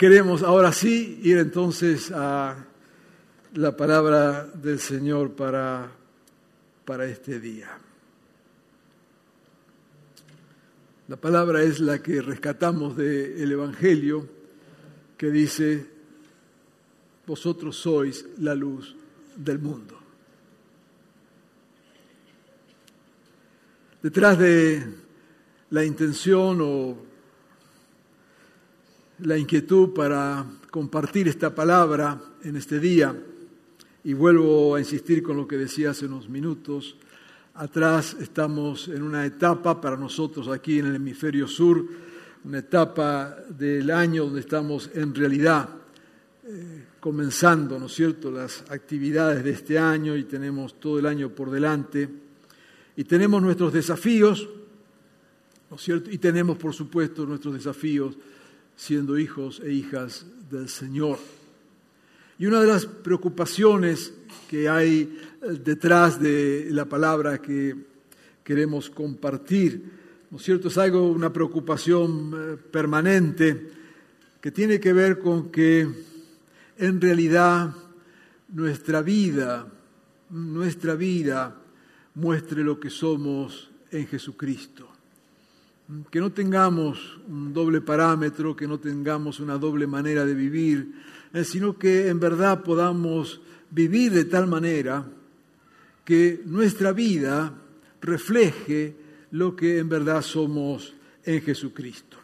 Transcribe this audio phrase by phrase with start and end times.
[0.00, 2.56] Queremos ahora sí ir entonces a
[3.52, 5.92] la palabra del Señor para,
[6.86, 7.68] para este día.
[11.06, 14.26] La palabra es la que rescatamos del Evangelio
[15.18, 15.86] que dice,
[17.26, 18.96] vosotros sois la luz
[19.36, 20.00] del mundo.
[24.02, 24.82] Detrás de
[25.68, 27.09] la intención o
[29.22, 33.14] la inquietud para compartir esta palabra en este día
[34.04, 36.96] y vuelvo a insistir con lo que decía hace unos minutos.
[37.54, 41.84] Atrás estamos en una etapa para nosotros aquí en el hemisferio sur,
[42.44, 45.68] una etapa del año donde estamos en realidad
[46.46, 51.28] eh, comenzando, ¿no es cierto?, las actividades de este año y tenemos todo el año
[51.30, 52.08] por delante
[52.96, 54.48] y tenemos nuestros desafíos,
[55.68, 56.10] ¿no es cierto?
[56.10, 58.16] Y tenemos, por supuesto, nuestros desafíos
[58.80, 61.18] siendo hijos e hijas del Señor.
[62.38, 64.14] Y una de las preocupaciones
[64.48, 67.76] que hay eh, detrás de la palabra que
[68.42, 69.84] queremos compartir,
[70.30, 70.68] ¿no es cierto?
[70.68, 73.68] Es algo, una preocupación eh, permanente
[74.40, 75.86] que tiene que ver con que
[76.78, 77.74] en realidad
[78.48, 79.70] nuestra vida,
[80.30, 81.54] nuestra vida
[82.14, 84.90] muestre lo que somos en Jesucristo
[86.10, 90.92] que no tengamos un doble parámetro, que no tengamos una doble manera de vivir,
[91.32, 93.40] eh, sino que en verdad podamos
[93.70, 95.06] vivir de tal manera
[96.04, 97.54] que nuestra vida
[98.00, 98.96] refleje
[99.32, 102.16] lo que en verdad somos en Jesucristo.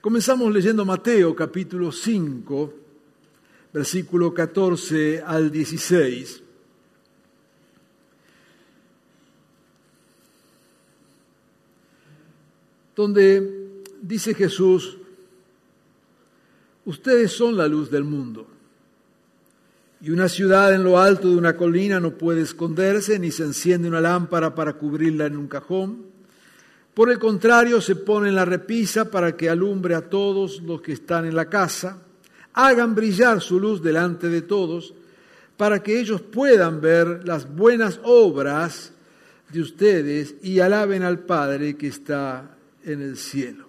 [0.00, 2.74] Comenzamos leyendo Mateo capítulo 5,
[3.72, 6.43] versículo 14 al 16.
[12.94, 14.98] Donde dice Jesús,
[16.84, 18.46] ustedes son la luz del mundo.
[20.00, 23.88] Y una ciudad en lo alto de una colina no puede esconderse, ni se enciende
[23.88, 26.04] una lámpara para cubrirla en un cajón.
[26.92, 30.92] Por el contrario, se pone en la repisa para que alumbre a todos los que
[30.92, 32.02] están en la casa.
[32.52, 34.94] Hagan brillar su luz delante de todos,
[35.56, 38.92] para que ellos puedan ver las buenas obras
[39.50, 42.53] de ustedes y alaben al Padre que está
[42.84, 43.68] en el cielo.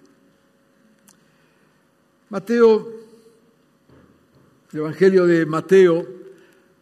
[2.29, 2.91] Mateo,
[4.71, 6.05] el Evangelio de Mateo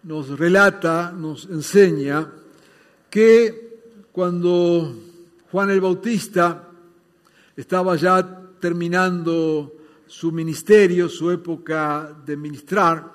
[0.03, 2.31] nos relata, nos enseña
[3.09, 4.95] que cuando
[5.51, 6.69] Juan el Bautista
[7.55, 9.73] estaba ya terminando
[10.07, 13.11] su ministerio, su época de ministrar,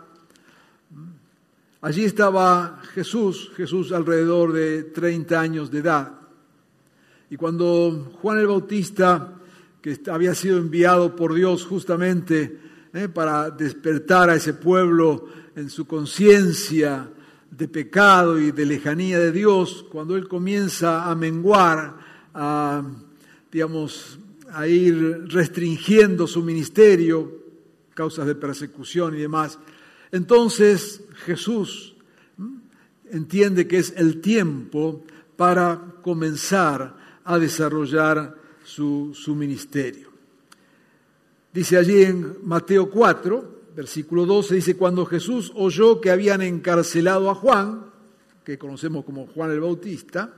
[1.81, 6.28] allí estaba Jesús, Jesús alrededor de 30 años de edad.
[7.31, 9.35] Y cuando Juan el Bautista,
[9.83, 12.59] que había sido enviado por Dios justamente
[12.93, 17.11] eh, para despertar a ese pueblo en su conciencia
[17.51, 21.99] de pecado y de lejanía de Dios, cuando él comienza a menguar,
[22.33, 22.83] a,
[23.53, 24.19] digamos,
[24.53, 27.31] a ir restringiendo su ministerio,
[27.95, 29.59] causas de persecución y demás,
[30.13, 31.95] entonces Jesús
[33.11, 35.05] entiende que es el tiempo
[35.37, 36.98] para comenzar
[37.29, 38.35] a desarrollar
[38.65, 40.09] su, su ministerio.
[41.53, 47.35] Dice allí en Mateo 4, versículo 12, dice, cuando Jesús oyó que habían encarcelado a
[47.35, 47.85] Juan,
[48.45, 50.33] que conocemos como Juan el Bautista,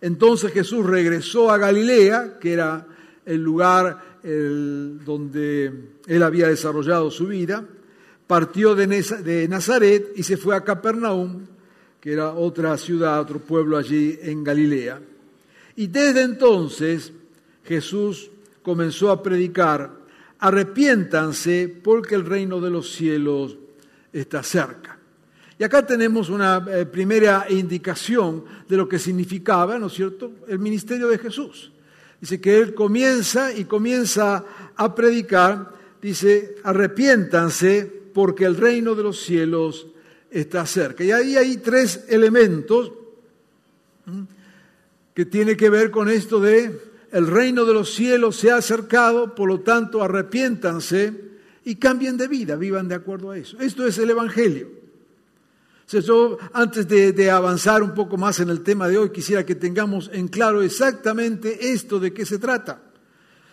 [0.00, 2.86] entonces Jesús regresó a Galilea, que era
[3.24, 7.64] el lugar donde él había desarrollado su vida,
[8.26, 11.46] partió de, de Nazaret y se fue a Capernaum,
[12.00, 15.00] que era otra ciudad, otro pueblo allí en Galilea.
[15.76, 17.12] Y desde entonces
[17.64, 18.30] Jesús
[18.62, 19.90] comenzó a predicar,
[20.38, 23.56] arrepiéntanse porque el reino de los cielos
[24.12, 24.98] está cerca.
[25.58, 30.58] Y acá tenemos una eh, primera indicación de lo que significaba, ¿no es cierto?, el
[30.58, 31.72] ministerio de Jesús.
[32.20, 34.44] Dice que él comienza y comienza
[34.74, 39.86] a predicar, dice, arrepiéntanse porque el reino de los cielos
[40.30, 41.04] está cerca.
[41.04, 42.92] Y ahí hay tres elementos
[45.14, 49.36] que tiene que ver con esto de el reino de los cielos se ha acercado,
[49.36, 51.14] por lo tanto arrepiéntanse
[51.64, 53.56] y cambien de vida, vivan de acuerdo a eso.
[53.60, 54.68] Esto es el Evangelio.
[56.52, 60.10] antes de, de, avanzar un poco más en el tema de hoy, quisiera que tengamos
[60.12, 62.82] en claro exactamente esto de qué se trata.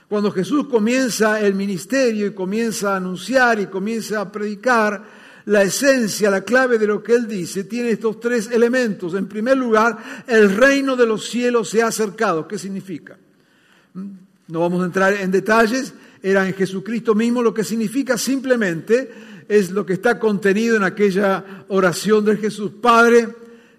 [0.10, 6.30] Cuando Jesús comienza el ministerio y comienza a anunciar y comienza a predicar, la esencia,
[6.30, 9.14] la clave de lo que él dice, tiene estos tres elementos.
[9.14, 12.48] En primer lugar, el reino de los cielos se ha acercado.
[12.48, 13.18] ¿Qué significa?
[13.94, 19.12] No vamos a entrar en detalles, era en Jesucristo mismo, lo que significa simplemente
[19.48, 22.72] es lo que está contenido en aquella oración de Jesús.
[22.82, 23.28] Padre,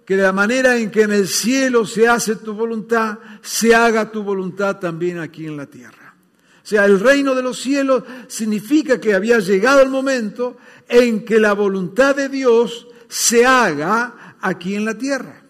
[0.05, 4.11] que de la manera en que en el cielo se hace tu voluntad, se haga
[4.11, 6.15] tu voluntad también aquí en la tierra.
[6.63, 10.57] O sea, el reino de los cielos significa que había llegado el momento
[10.93, 15.43] en que la voluntad de Dios se haga aquí en la tierra.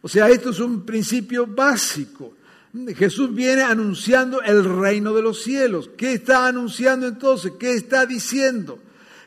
[0.00, 2.34] O sea, esto es un principio básico.
[2.96, 5.90] Jesús viene anunciando el reino de los cielos.
[5.96, 7.52] ¿Qué está anunciando entonces?
[7.58, 8.78] ¿Qué está diciendo?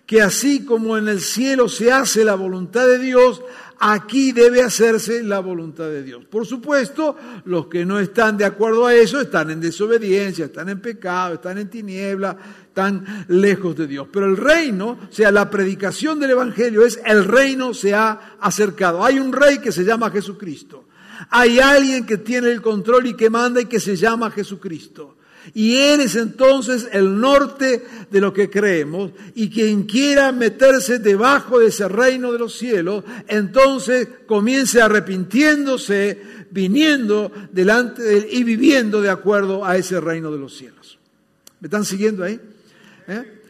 [0.06, 3.42] Que así como en el cielo se hace la voluntad de Dios,
[3.80, 6.26] aquí debe hacerse la voluntad de Dios.
[6.26, 7.16] Por supuesto,
[7.46, 11.58] los que no están de acuerdo a eso están en desobediencia, están en pecado, están
[11.58, 12.38] en tiniebla,
[12.78, 14.08] están lejos de Dios.
[14.14, 19.04] Pero el reino, o sea, la predicación del Evangelio es el reino se ha acercado.
[19.04, 20.86] Hay un rey que se llama Jesucristo.
[21.32, 25.16] Hay alguien que tiene el control y que manda y que se llama Jesucristo.
[25.56, 29.12] Y Él es entonces el norte de lo que creemos.
[29.34, 36.22] Y quien quiera meterse debajo de ese reino de los cielos, entonces comience arrepintiéndose,
[36.52, 41.00] viniendo delante de Él y viviendo de acuerdo a ese reino de los cielos.
[41.60, 42.40] ¿Me están siguiendo ahí?
[43.08, 43.42] ¿Eh?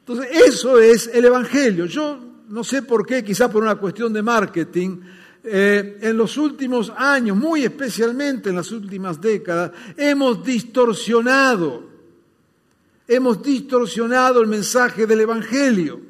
[0.00, 1.86] Entonces, eso es el Evangelio.
[1.86, 2.18] Yo
[2.48, 5.00] no sé por qué, quizás por una cuestión de marketing,
[5.44, 11.84] eh, en los últimos años, muy especialmente en las últimas décadas, hemos distorsionado,
[13.08, 16.00] hemos distorsionado el mensaje del Evangelio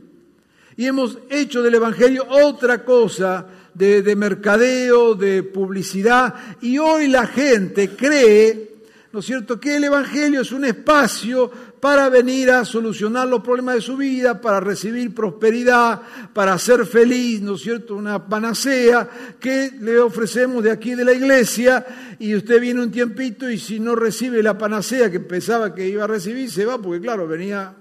[0.77, 7.27] y hemos hecho del Evangelio otra cosa de, de mercadeo, de publicidad y hoy la
[7.27, 8.73] gente cree
[9.13, 11.51] ¿no es cierto?, que el Evangelio es un espacio
[11.83, 16.01] para venir a solucionar los problemas de su vida, para recibir prosperidad,
[16.33, 21.13] para ser feliz, ¿no es cierto?, una panacea que le ofrecemos de aquí de la
[21.13, 21.85] iglesia
[22.21, 26.05] y usted viene un tiempito y si no recibe la panacea que pensaba que iba
[26.05, 27.75] a recibir, se va porque claro, venía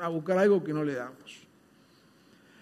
[0.00, 1.42] a buscar algo que no le damos.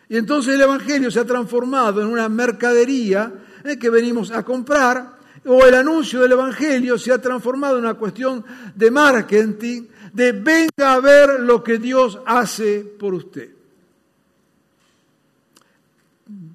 [0.08, 3.30] Y entonces el Evangelio se ha transformado en una mercadería
[3.62, 7.94] eh, que venimos a comprar o el anuncio del Evangelio se ha transformado en una
[7.94, 8.44] cuestión
[8.74, 13.50] de marketing, de venga a ver lo que Dios hace por usted.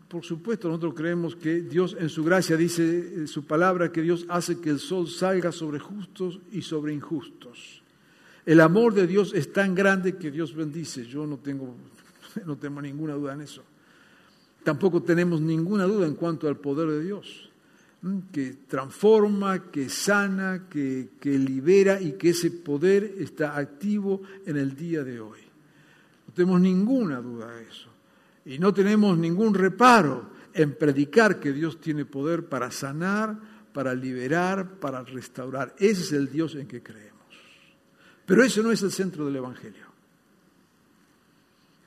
[0.07, 4.25] Por supuesto, nosotros creemos que Dios en su gracia dice en su palabra que Dios
[4.29, 7.81] hace que el sol salga sobre justos y sobre injustos.
[8.45, 11.05] El amor de Dios es tan grande que Dios bendice.
[11.05, 11.75] Yo no tengo,
[12.45, 13.63] no tengo ninguna duda en eso.
[14.63, 17.44] Tampoco tenemos ninguna duda en cuanto al poder de Dios
[18.31, 24.75] que transforma, que sana, que, que, libera y que ese poder está activo en el
[24.75, 25.39] día de hoy.
[26.27, 27.89] No tenemos ninguna duda de eso.
[28.45, 33.37] Y no tenemos ningún reparo en predicar que Dios tiene poder para sanar,
[33.73, 35.75] para liberar, para restaurar.
[35.79, 37.15] Ese es el Dios en que creemos.
[38.25, 39.85] Pero ese no es el centro del Evangelio.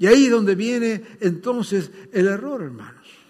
[0.00, 3.27] Y ahí es donde viene entonces el error, hermanos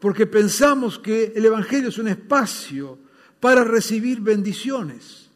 [0.00, 2.98] porque pensamos que el Evangelio es un espacio
[3.38, 5.28] para recibir bendiciones.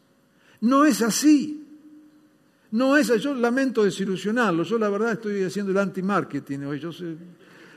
[0.61, 1.63] No es así.
[2.71, 3.21] No es así.
[3.21, 4.63] Yo lamento desilusionarlo.
[4.63, 6.79] Yo la verdad estoy haciendo el anti-marketing hoy.
[6.79, 7.15] Yo sé,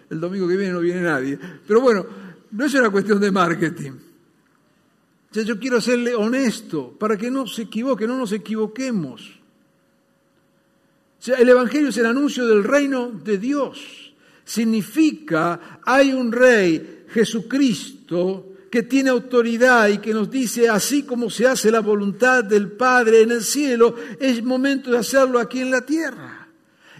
[0.09, 1.38] el domingo que viene no viene nadie.
[1.66, 2.07] Pero bueno,
[2.50, 3.92] no es una cuestión de marketing.
[5.33, 9.38] yo quiero serle honesto para que no se equivoque, no nos equivoquemos.
[11.21, 14.08] O sea, el Evangelio es el anuncio del reino de Dios
[14.49, 21.47] significa hay un rey, Jesucristo, que tiene autoridad y que nos dice, así como se
[21.47, 25.85] hace la voluntad del Padre en el cielo, es momento de hacerlo aquí en la
[25.85, 26.49] tierra.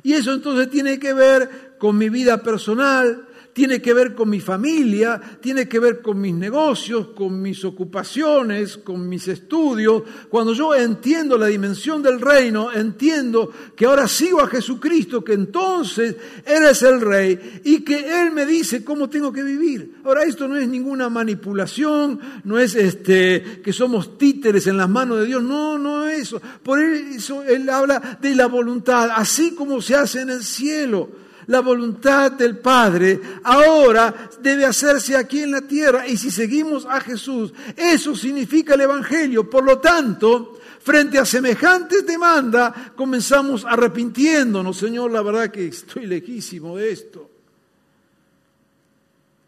[0.03, 3.27] Y eso entonces tiene que ver con mi vida personal,
[3.59, 8.77] tiene que ver con mi familia, tiene que ver con mis negocios, con mis ocupaciones,
[8.77, 10.05] con mis estudios.
[10.29, 16.15] Cuando yo entiendo la dimensión del reino, entiendo que ahora sigo a Jesucristo, que entonces
[16.47, 19.97] Él es el Rey y que Él me dice cómo tengo que vivir.
[20.05, 25.19] Ahora esto no es ninguna manipulación, no es este que somos títeres en las manos
[25.19, 26.41] de Dios, no, no es eso.
[26.63, 31.27] Por eso Él habla de la voluntad, así como se hace en el cielo.
[31.49, 36.07] La voluntad del Padre ahora debe hacerse aquí en la tierra.
[36.07, 39.49] Y si seguimos a Jesús, eso significa el Evangelio.
[39.49, 44.77] Por lo tanto, frente a semejantes demandas, comenzamos arrepintiéndonos.
[44.77, 47.31] Señor, la verdad que estoy lejísimo de esto.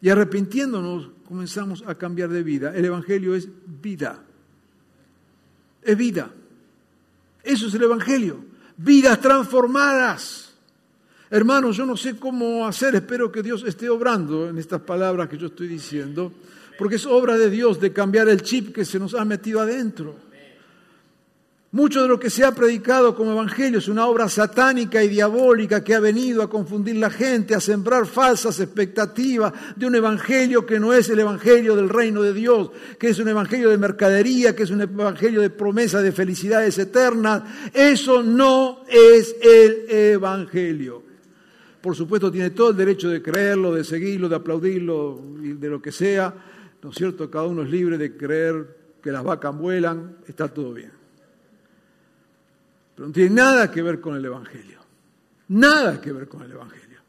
[0.01, 2.73] Y arrepintiéndonos, comenzamos a cambiar de vida.
[2.75, 3.47] El Evangelio es
[3.79, 4.23] vida.
[5.83, 6.31] Es vida.
[7.43, 8.43] Eso es el Evangelio.
[8.75, 10.50] Vidas transformadas.
[11.33, 15.37] Hermanos, yo no sé cómo hacer, espero que Dios esté obrando en estas palabras que
[15.37, 16.33] yo estoy diciendo,
[16.77, 20.13] porque es obra de Dios de cambiar el chip que se nos ha metido adentro.
[21.71, 25.81] Mucho de lo que se ha predicado como evangelio es una obra satánica y diabólica
[25.81, 30.81] que ha venido a confundir la gente, a sembrar falsas expectativas de un evangelio que
[30.81, 34.63] no es el evangelio del reino de Dios, que es un evangelio de mercadería, que
[34.63, 37.43] es un evangelio de promesa de felicidades eternas.
[37.73, 41.10] Eso no es el evangelio.
[41.81, 45.91] Por supuesto, tiene todo el derecho de creerlo, de seguirlo, de aplaudirlo, de lo que
[45.91, 46.33] sea.
[46.81, 47.29] ¿No es cierto?
[47.29, 51.01] Cada uno es libre de creer que las vacas vuelan, está todo bien
[53.07, 54.79] no tiene nada que ver con el Evangelio.
[55.49, 56.99] Nada que ver con el Evangelio.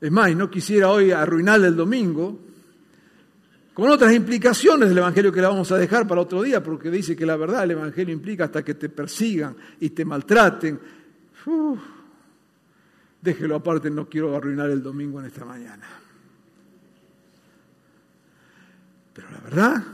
[0.00, 2.38] Es más, no quisiera hoy arruinar el domingo
[3.74, 7.14] con otras implicaciones del Evangelio que la vamos a dejar para otro día, porque dice
[7.14, 10.80] que la verdad el Evangelio implica hasta que te persigan y te maltraten.
[13.20, 15.86] Déjelo aparte, no quiero arruinar el domingo en esta mañana.
[19.12, 19.84] Pero la verdad,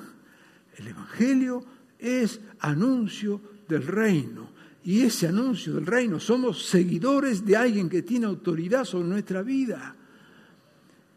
[0.77, 1.65] el Evangelio
[1.99, 4.53] es anuncio del reino.
[4.85, 9.97] Y ese anuncio del reino, somos seguidores de alguien que tiene autoridad sobre nuestra vida.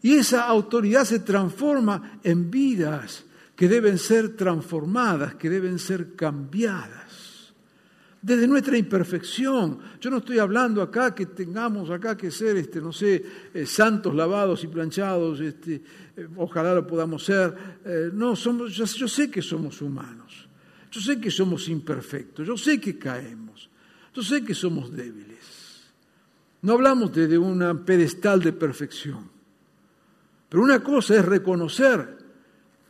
[0.02, 3.26] Y esa autoridad se transforma en vidas
[3.58, 6.97] que deben ser transformadas, que deben ser cambiadas.
[8.28, 9.80] Desde nuestra imperfección.
[10.02, 14.14] Yo no estoy hablando acá que tengamos acá que ser, este, no sé, eh, santos
[14.14, 15.76] lavados y planchados, este,
[16.14, 17.56] eh, ojalá lo podamos ser.
[17.86, 20.46] Eh, no, somos, yo sé que somos humanos.
[20.92, 23.70] Yo sé que somos imperfectos, yo sé que caemos,
[24.14, 25.88] yo sé que somos débiles.
[26.64, 29.32] No hablamos de un pedestal de perfección,
[30.50, 32.18] pero una cosa es reconocer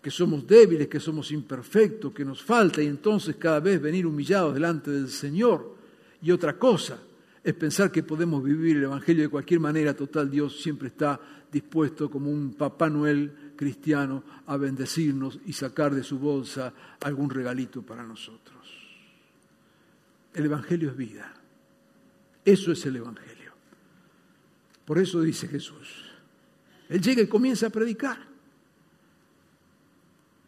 [0.08, 4.54] que somos débiles, que somos imperfectos, que nos falta y entonces cada vez venir humillados
[4.54, 5.76] delante del Señor.
[6.22, 6.98] Y otra cosa
[7.44, 11.20] es pensar que podemos vivir el Evangelio de cualquier manera, total Dios siempre está
[11.52, 17.82] dispuesto como un Papá Noel cristiano a bendecirnos y sacar de su bolsa algún regalito
[17.82, 18.66] para nosotros.
[20.34, 21.34] El Evangelio es vida.
[22.46, 23.52] Eso es el Evangelio.
[24.86, 26.06] Por eso dice Jesús.
[26.88, 28.27] Él llega y comienza a predicar.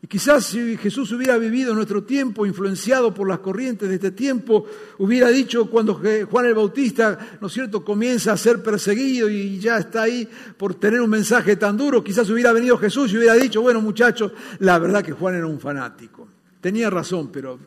[0.02, 4.12] Y quizás si Jesús hubiera vivido en nuestro tiempo, influenciado por las corrientes de este
[4.12, 4.66] tiempo,
[4.98, 9.78] hubiera dicho cuando Juan el Bautista, ¿no es cierto?, comienza a ser perseguido y ya
[9.78, 10.28] está ahí
[10.58, 14.32] por tener un mensaje tan duro, quizás hubiera venido Jesús y hubiera dicho, bueno muchachos,
[14.60, 16.30] la verdad que Juan era un fanático.
[16.62, 17.60] Tenía razón, pero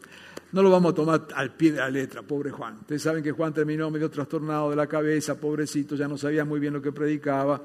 [0.52, 2.78] no lo vamos a tomar al pie de la letra, pobre Juan.
[2.80, 6.60] Ustedes saben que Juan terminó medio trastornado de la cabeza, pobrecito, ya no sabía muy
[6.60, 7.62] bien lo que predicaba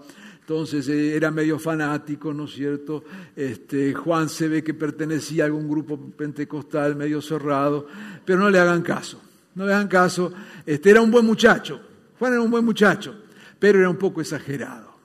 [0.48, 3.04] entonces eh, era medio fanático, ¿no es cierto?
[3.36, 7.86] Este, Juan se ve que pertenecía a algún grupo pentecostal medio cerrado,
[8.24, 9.22] pero no le hagan caso,
[9.56, 10.32] no le hagan caso.
[10.66, 11.82] Este, era un buen muchacho,
[12.18, 13.14] Juan era un buen muchacho,
[13.60, 14.96] pero era un poco exagerado.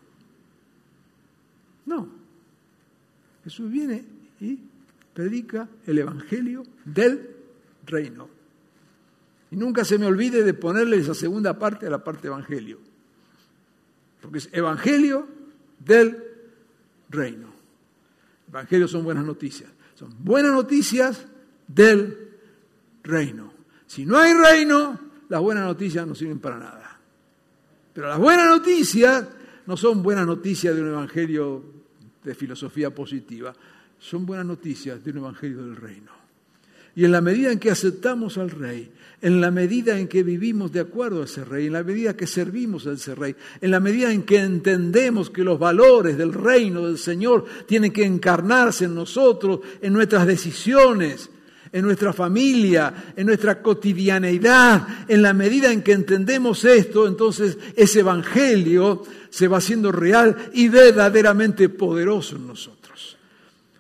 [1.87, 2.09] No,
[3.43, 4.05] Jesús viene
[4.41, 4.61] y
[5.13, 7.31] predica el Evangelio del
[7.85, 8.29] reino.
[9.51, 12.92] Y nunca se me olvide de ponerle esa segunda parte a la parte Evangelio
[14.23, 15.27] porque es evangelio
[15.79, 16.23] del
[17.11, 17.53] reino.
[18.49, 19.71] Evangelios son buenas noticias.
[19.95, 21.27] Son buenas noticias
[21.67, 22.31] del
[23.03, 23.53] reino.
[23.87, 24.99] Si no hay reino,
[25.29, 26.99] las buenas noticias no sirven para nada.
[27.93, 29.29] Pero las buenas noticias
[29.67, 31.65] no son buenas noticias de un evangelio
[32.23, 33.53] de filosofía positiva,
[33.99, 36.22] son buenas noticias de un evangelio del reino.
[36.95, 38.91] Y en la medida en que aceptamos al Rey,
[39.23, 42.27] en la medida en que vivimos de acuerdo a ese Rey, en la medida que
[42.27, 46.87] servimos a ese Rey, en la medida en que entendemos que los valores del reino
[46.87, 51.31] del Señor tienen que encarnarse en nosotros, en nuestras decisiones,
[51.73, 58.01] en nuestra familia, en nuestra cotidianeidad, en la medida en que entendemos esto, entonces ese
[58.01, 62.82] Evangelio se va haciendo real y verdaderamente poderoso en nosotros.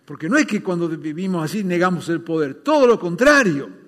[0.04, 3.82] Porque no es que cuando vivimos así negamos el poder, todo lo contrario.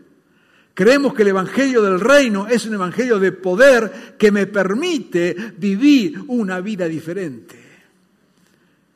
[0.73, 6.21] Creemos que el Evangelio del Reino es un Evangelio de poder que me permite vivir
[6.29, 7.57] una vida diferente,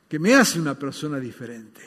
[0.09, 1.81] que me hace una persona diferente,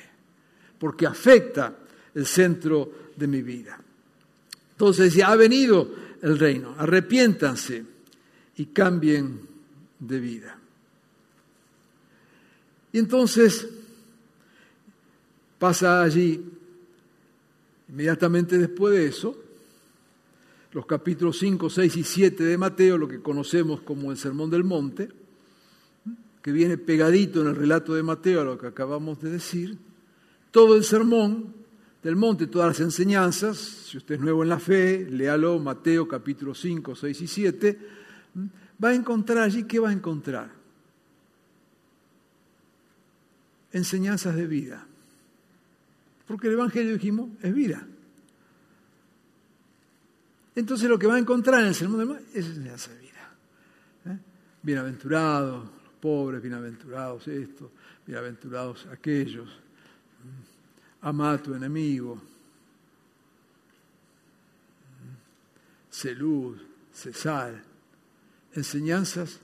[0.80, 1.76] porque afecta
[2.16, 3.80] el centro de mi vida.
[4.72, 7.84] Entonces ya ha venido el reino, arrepiéntanse
[8.58, 9.42] y cambien
[10.00, 10.58] de vida.
[12.94, 13.68] Y entonces
[15.62, 16.44] pasa allí,
[17.88, 19.38] inmediatamente después de eso,
[20.72, 24.64] los capítulos 5, 6 y 7 de Mateo, lo que conocemos como el Sermón del
[24.64, 25.10] Monte,
[26.42, 29.78] que viene pegadito en el relato de Mateo a lo que acabamos de decir,
[30.50, 31.54] todo el sermón
[32.02, 36.56] del monte, todas las enseñanzas, si usted es nuevo en la fe, léalo, Mateo capítulo
[36.56, 37.80] 5, 6 y 7,
[38.84, 40.50] va a encontrar allí, ¿qué va a encontrar?
[43.72, 44.88] Enseñanzas de vida.
[46.32, 47.86] Porque el Evangelio, dijimos, es vida.
[50.56, 53.34] Entonces lo que va a encontrar en el sermón del monte es enseñanza de vida.
[54.06, 54.18] ¿eh?
[54.64, 57.70] Bienaventurados los pobres, bienaventurados estos,
[58.08, 59.50] bienaventurados aquellos
[61.02, 62.22] ama a tu enemigo,
[65.90, 66.62] sé luz,
[66.94, 67.62] sé sal,
[68.54, 69.42] enseñanzas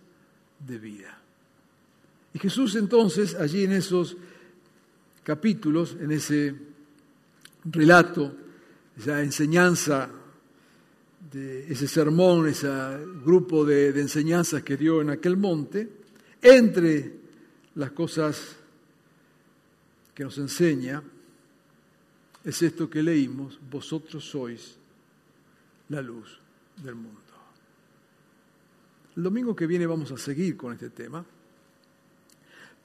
[0.66, 1.18] de vida.
[2.34, 4.16] Y Jesús entonces, allí en esos
[5.26, 6.67] capítulos, en ese
[7.72, 8.36] relato,
[8.98, 10.10] esa enseñanza,
[11.32, 12.70] de ese sermón, ese
[13.24, 15.90] grupo de, de enseñanzas que dio en aquel monte,
[16.42, 17.14] entre
[17.76, 18.56] las cosas
[20.14, 21.04] que nos enseña,
[22.44, 24.78] es esto que leímos, vosotros sois
[25.90, 26.40] la luz
[26.82, 27.28] del mundo.
[29.18, 31.26] El domingo que viene vamos a seguir con este tema,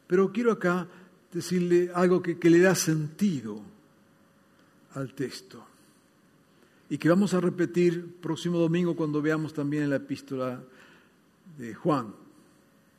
[0.06, 0.88] pero quiero acá
[1.30, 3.60] decirle algo que, le da sentido
[4.94, 5.66] al texto
[6.92, 10.62] y que vamos a repetir próximo domingo cuando veamos también la epístola
[11.56, 12.14] de Juan,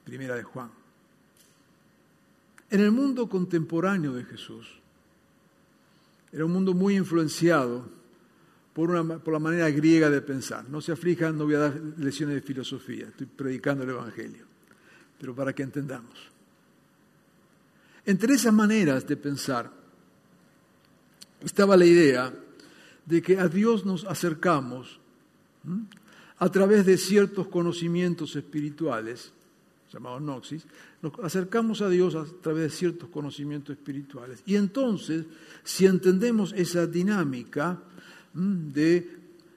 [0.03, 0.71] primera de Juan.
[2.71, 4.67] En el mundo contemporáneo de Jesús,
[6.31, 7.88] era un mundo muy influenciado
[8.73, 10.67] por, una, por la manera griega de pensar.
[10.67, 14.45] No se aflijan, no voy a dar lecciones de filosofía, estoy predicando el Evangelio,
[15.19, 16.17] pero para que entendamos.
[18.07, 19.82] Entre esas maneras de pensar
[21.44, 22.34] estaba la idea
[23.06, 25.00] de que a Dios nos acercamos
[26.38, 29.34] a través de ciertos conocimientos espirituales
[29.94, 30.66] llamado Noxis,
[31.01, 34.42] nos acercamos a Dios a través de ciertos conocimientos espirituales.
[34.46, 35.25] Y entonces,
[35.64, 37.79] si entendemos esa dinámica
[38.34, 39.08] de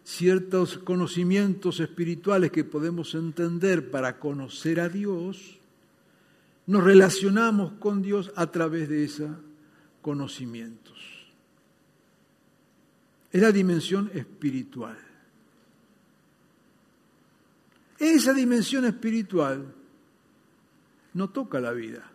[0.04, 5.58] ciertos conocimientos espirituales que podemos entender para conocer a Dios,
[6.66, 9.30] nos relacionamos con Dios a través de esos
[10.02, 11.15] conocimientos.
[13.36, 14.96] Es la dimensión espiritual.
[17.98, 19.74] Esa dimensión espiritual
[21.12, 22.10] no toca la vida.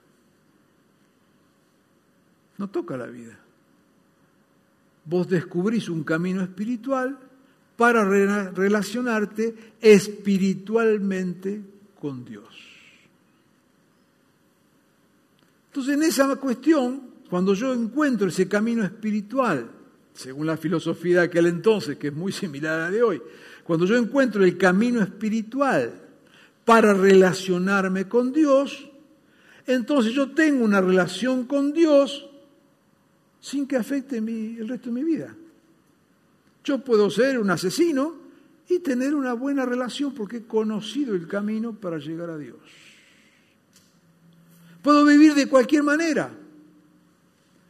[2.58, 3.38] No toca la vida.
[5.06, 7.20] Vos descubrís un camino espiritual
[7.78, 11.62] para relacionarte espiritualmente
[12.00, 12.50] con Dios.
[15.68, 19.81] Entonces, en esa cuestión, cuando yo encuentro ese camino espiritual,
[20.14, 23.22] según la filosofía de aquel entonces, que es muy similar a la de hoy,
[23.64, 25.94] cuando yo encuentro el camino espiritual
[26.66, 28.90] para relacionarme con Dios,
[29.66, 32.30] entonces yo tengo una relación con Dios
[33.40, 35.36] sin que afecte el resto de mi vida.
[36.64, 38.16] Yo puedo ser un asesino
[38.70, 42.60] y tener una buena relación porque he conocido el camino para llegar a Dios.
[44.82, 46.32] Puedo vivir de cualquier manera,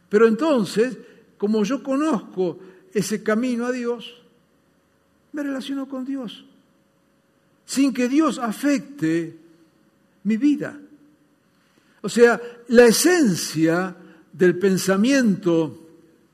[0.08, 0.96] pero entonces,
[1.42, 2.56] como yo conozco
[2.94, 4.14] ese camino a Dios,
[5.32, 6.44] me relaciono con Dios,
[7.66, 9.36] sin que Dios afecte
[10.22, 10.78] mi vida.
[12.00, 13.92] O sea, la esencia
[14.32, 15.84] del pensamiento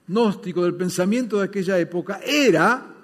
[0.09, 2.94] gnóstico, del pensamiento de aquella época, era,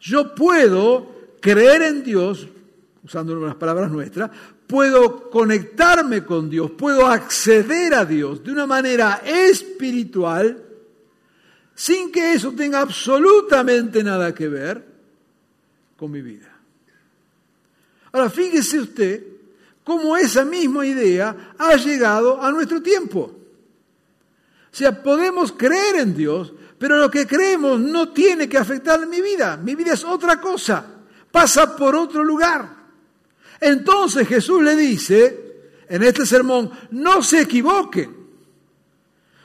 [0.00, 2.46] yo puedo creer en Dios,
[3.02, 4.30] usando las palabras nuestras,
[4.68, 10.60] puedo conectarme con Dios, puedo acceder a Dios de una manera espiritual,
[11.74, 14.84] sin que eso tenga absolutamente nada que ver
[15.96, 16.50] con mi vida.
[18.12, 19.24] Ahora, fíjese usted
[19.82, 23.20] cómo esa misma idea ha llegado a nuestro tiempo.
[24.72, 29.20] O sea, podemos creer en Dios, pero lo que creemos no tiene que afectar mi
[29.20, 29.56] vida.
[29.56, 30.84] Mi vida es otra cosa,
[31.30, 32.74] pasa por otro lugar.
[33.60, 35.44] Entonces Jesús le dice
[35.88, 38.23] en este sermón, no se equivoquen.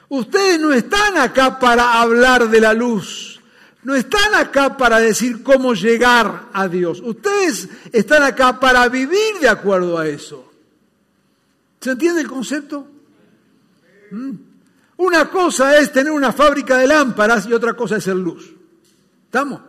[0.09, 3.39] Ustedes no están acá para hablar de la luz,
[3.83, 6.99] no están acá para decir cómo llegar a Dios.
[6.99, 10.51] Ustedes están acá para vivir de acuerdo a eso.
[11.79, 12.87] ¿Se entiende el concepto?
[14.11, 14.31] ¿Mm?
[14.97, 18.51] Una cosa es tener una fábrica de lámparas y otra cosa es ser luz.
[19.25, 19.61] ¿Estamos?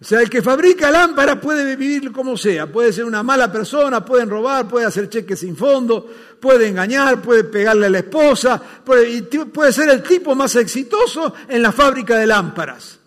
[0.00, 4.04] O sea, el que fabrica lámparas puede vivir como sea, puede ser una mala persona,
[4.04, 6.06] pueden robar, puede hacer cheques sin fondo,
[6.44, 11.62] puede engañar, puede pegarle a la esposa, puede, puede ser el tipo más exitoso en
[11.62, 12.98] la fábrica de lámparas.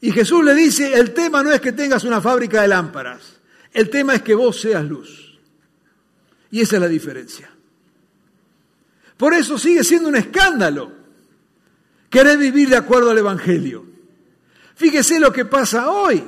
[0.00, 3.38] Y Jesús le dice, el tema no es que tengas una fábrica de lámparas,
[3.70, 5.38] el tema es que vos seas luz.
[6.50, 7.50] Y esa es la diferencia.
[9.18, 10.90] Por eso sigue siendo un escándalo
[12.08, 13.84] querer vivir de acuerdo al Evangelio.
[14.74, 16.24] Fíjese lo que pasa hoy,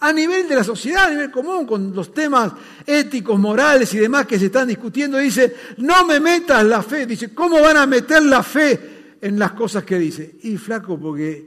[0.00, 2.52] a nivel de la sociedad, a nivel común, con los temas
[2.86, 5.18] éticos, morales y demás que se están discutiendo.
[5.18, 7.06] Dice, no me metas la fe.
[7.06, 10.36] Dice, ¿cómo van a meter la fe en las cosas que dice?
[10.42, 11.46] Y flaco, porque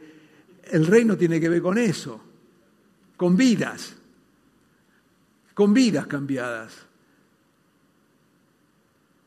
[0.72, 2.22] el reino tiene que ver con eso,
[3.18, 3.94] con vidas,
[5.56, 6.74] con vidas cambiadas.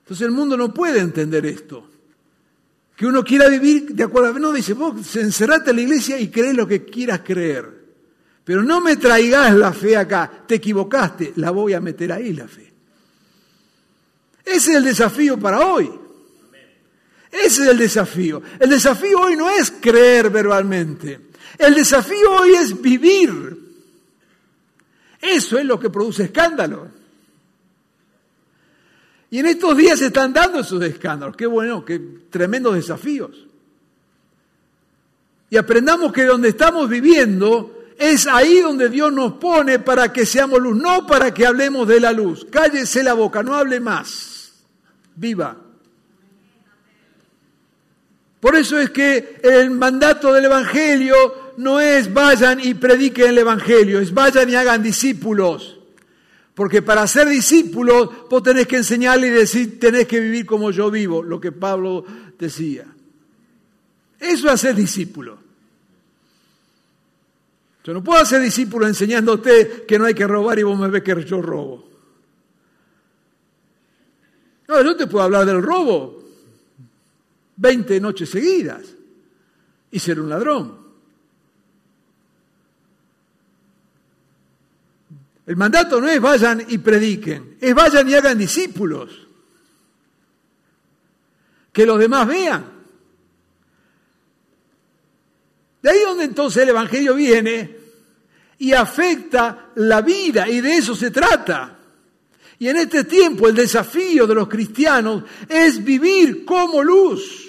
[0.04, 1.90] Entonces el mundo no puede entender esto
[2.96, 4.38] que uno quiera vivir de acuerdo.
[4.38, 7.85] No, dice, vos encerrate en la iglesia y crees lo que quieras creer.
[8.46, 10.44] Pero no me traigas la fe acá.
[10.46, 12.72] Te equivocaste, la voy a meter ahí la fe.
[14.44, 15.90] Ese es el desafío para hoy.
[17.32, 18.40] Ese es el desafío.
[18.60, 21.22] El desafío hoy no es creer verbalmente.
[21.58, 23.58] El desafío hoy es vivir.
[25.20, 26.88] Eso es lo que produce escándalo.
[29.28, 31.36] Y en estos días se están dando esos escándalos.
[31.36, 31.98] Qué bueno, qué
[32.30, 33.44] tremendos desafíos.
[35.50, 40.60] Y aprendamos que donde estamos viviendo es ahí donde Dios nos pone para que seamos
[40.60, 42.46] luz, no para que hablemos de la luz.
[42.50, 44.52] Cállese la boca, no hable más.
[45.14, 45.56] Viva.
[48.40, 51.16] Por eso es que el mandato del Evangelio
[51.56, 55.78] no es vayan y prediquen el Evangelio, es vayan y hagan discípulos.
[56.54, 60.90] Porque para ser discípulo vos tenés que enseñarle y decir, tenés que vivir como yo
[60.90, 62.04] vivo, lo que Pablo
[62.38, 62.86] decía.
[64.18, 65.45] Eso es ser discípulo.
[67.86, 71.04] Yo no puedo ser discípulo enseñándote que no hay que robar y vos me ves
[71.04, 71.88] que yo robo.
[74.66, 76.24] No, yo te puedo hablar del robo
[77.54, 78.92] 20 noches seguidas
[79.92, 80.78] y ser un ladrón.
[85.46, 89.28] El mandato no es vayan y prediquen, es vayan y hagan discípulos.
[91.72, 92.75] Que los demás vean.
[95.86, 97.76] De ahí donde entonces el Evangelio viene
[98.58, 101.78] y afecta la vida y de eso se trata.
[102.58, 107.46] Y en este tiempo el desafío de los cristianos es vivir como luz.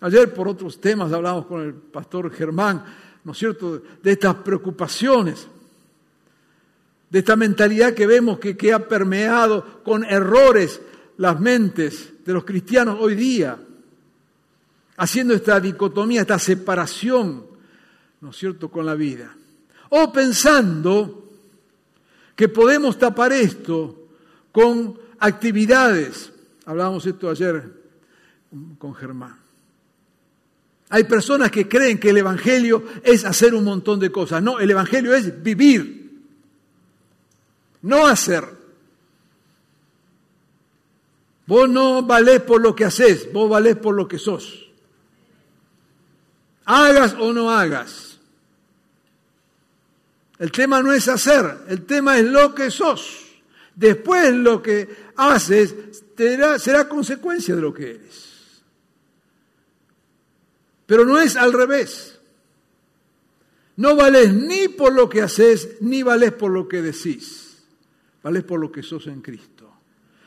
[0.00, 2.82] Ayer por otros temas hablamos con el pastor Germán
[3.22, 5.48] ¿no es cierto?, de estas preocupaciones,
[7.10, 10.80] de esta mentalidad que vemos que, que ha permeado con errores
[11.18, 13.58] las mentes de los cristianos hoy día,
[15.00, 17.46] haciendo esta dicotomía, esta separación,
[18.20, 19.34] ¿no es cierto?, con la vida.
[19.88, 21.30] O pensando
[22.36, 24.08] que podemos tapar esto
[24.52, 26.30] con actividades.
[26.66, 27.64] Hablábamos esto ayer
[28.78, 29.38] con Germán.
[30.90, 34.42] Hay personas que creen que el Evangelio es hacer un montón de cosas.
[34.42, 36.20] No, el Evangelio es vivir,
[37.80, 38.44] no hacer.
[41.46, 44.69] Vos no valés por lo que haces, vos valés por lo que sos.
[46.72, 48.16] Hagas o no hagas.
[50.38, 53.26] El tema no es hacer, el tema es lo que sos.
[53.74, 55.74] Después lo que haces
[56.58, 58.62] será consecuencia de lo que eres.
[60.86, 62.20] Pero no es al revés.
[63.74, 67.64] No vales ni por lo que haces, ni vales por lo que decís.
[68.22, 69.72] Vales por lo que sos en Cristo.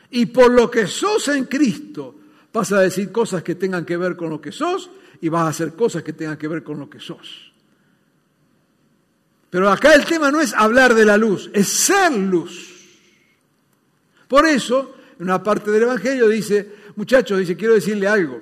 [0.10, 2.16] Y por lo que sos en Cristo,
[2.52, 4.90] vas a decir cosas que tengan que ver con lo que sos
[5.24, 7.54] y vas a hacer cosas que tengan que ver con lo que sos.
[9.50, 13.00] Pero acá el tema no es hablar de la luz, es ser luz.
[14.28, 18.42] Por eso, en una parte del Evangelio dice, muchachos, dice, quiero decirle algo.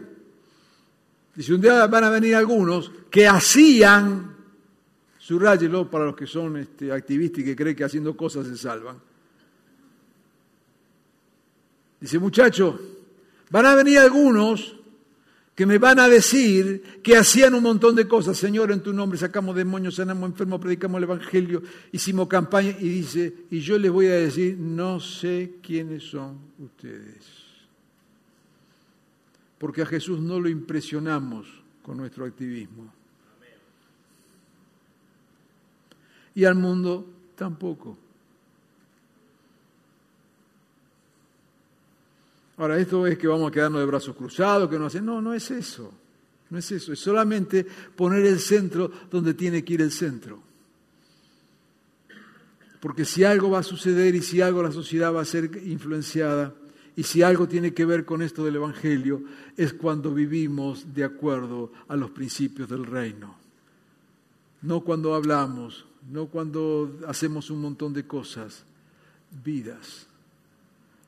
[1.36, 4.36] Dice, un día van a venir algunos que hacían,
[5.20, 9.00] subrayelo para los que son este, activistas y que creen que haciendo cosas se salvan.
[12.00, 12.74] Dice, muchachos,
[13.52, 14.81] van a venir algunos
[15.62, 18.36] que me van a decir que hacían un montón de cosas.
[18.36, 22.76] Señor, en tu nombre sacamos demonios, sanamos enfermos, predicamos el Evangelio, hicimos campaña.
[22.80, 27.42] Y dice, y yo les voy a decir, no sé quiénes son ustedes
[29.60, 31.46] porque a Jesús no lo impresionamos
[31.84, 32.92] con nuestro activismo.
[36.34, 37.96] Y al mundo tampoco.
[42.62, 45.04] Ahora, esto es que vamos a quedarnos de brazos cruzados, que no hacen.
[45.04, 45.92] No, no es eso.
[46.52, 50.40] No es eso, es solamente poner el centro donde tiene que ir el centro.
[52.80, 56.54] Porque si algo va a suceder y si algo la sociedad va a ser influenciada
[56.96, 59.24] y si algo tiene que ver con esto del Evangelio,
[59.58, 63.34] es cuando vivimos de acuerdo a los principios del reino.
[64.62, 68.66] No cuando hablamos, no cuando hacemos un montón de cosas,
[69.44, 70.11] vidas.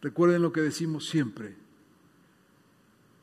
[0.03, 1.55] Recuerden lo que decimos siempre.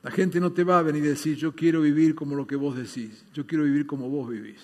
[0.03, 2.57] La gente no te va a venir a decir, yo quiero vivir como lo que
[2.57, 4.63] vos decís, yo quiero vivir como vos vivís.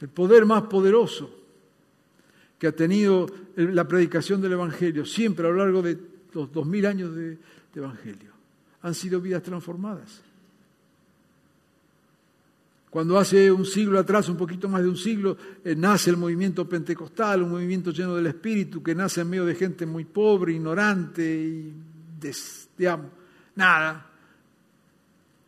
[0.00, 1.34] El poder más poderoso
[2.56, 5.98] que ha tenido la predicación del Evangelio, siempre a lo largo de
[6.32, 7.36] los dos mil años de,
[7.74, 8.30] Evangelio,
[8.82, 10.22] han sido vidas transformadas.
[12.90, 16.68] Cuando hace un siglo atrás, un poquito más de un siglo, eh, nace el movimiento
[16.68, 21.22] pentecostal, un movimiento lleno del Espíritu, que nace en medio de gente muy pobre, ignorante
[21.22, 21.72] y,
[22.76, 23.12] digamos,
[23.54, 24.10] nada.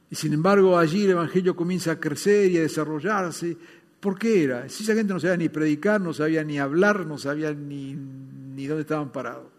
[0.08, 3.56] Y sin embargo allí el Evangelio comienza a crecer y a desarrollarse.
[3.98, 4.68] ¿Por qué era?
[4.68, 8.66] Si esa gente no sabía ni predicar, no sabía ni hablar, no sabía ni, ni
[8.66, 9.50] dónde estaban parados.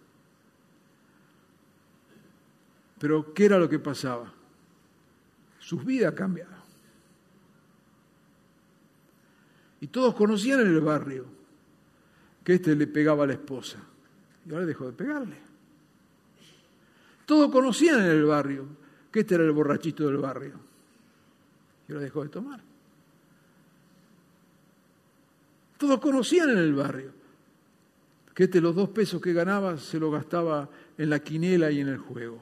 [2.98, 4.34] Pero ¿qué era lo que pasaba?
[5.60, 6.53] Sus vidas cambiaban.
[9.84, 11.26] Y todos conocían en el barrio
[12.42, 13.80] que este le pegaba a la esposa.
[14.46, 15.36] Y ahora dejó de pegarle.
[17.26, 18.66] Todos conocían en el barrio
[19.12, 20.54] que este era el borrachito del barrio.
[21.90, 22.62] Y ahora dejó de tomar.
[25.78, 27.12] Todos conocían en el barrio
[28.34, 31.90] que este los dos pesos que ganaba se lo gastaba en la quinela y en
[31.90, 32.40] el juego.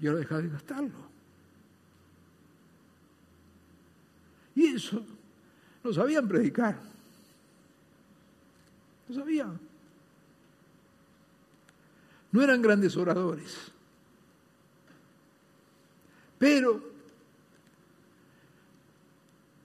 [0.00, 1.12] Y ahora deja de gastarlo.
[4.56, 5.04] Y eso
[5.84, 6.78] no sabían predicar.
[9.08, 9.58] No sabían.
[12.30, 13.72] No eran grandes oradores.
[16.38, 16.92] Pero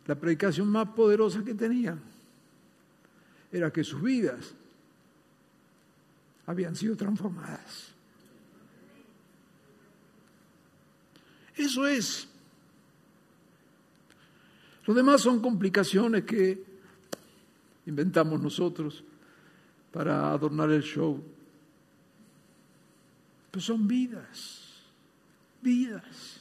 [0.06, 2.00] la predicación más poderosa que tenían
[3.52, 4.54] era que sus vidas
[6.46, 7.94] habían sido transformadas.
[11.56, 12.28] Eso es
[14.88, 16.64] lo demás son complicaciones que
[17.86, 19.04] inventamos nosotros
[19.92, 21.22] para adornar el show.
[23.52, 24.82] Pero son vidas,
[25.62, 26.40] vidas.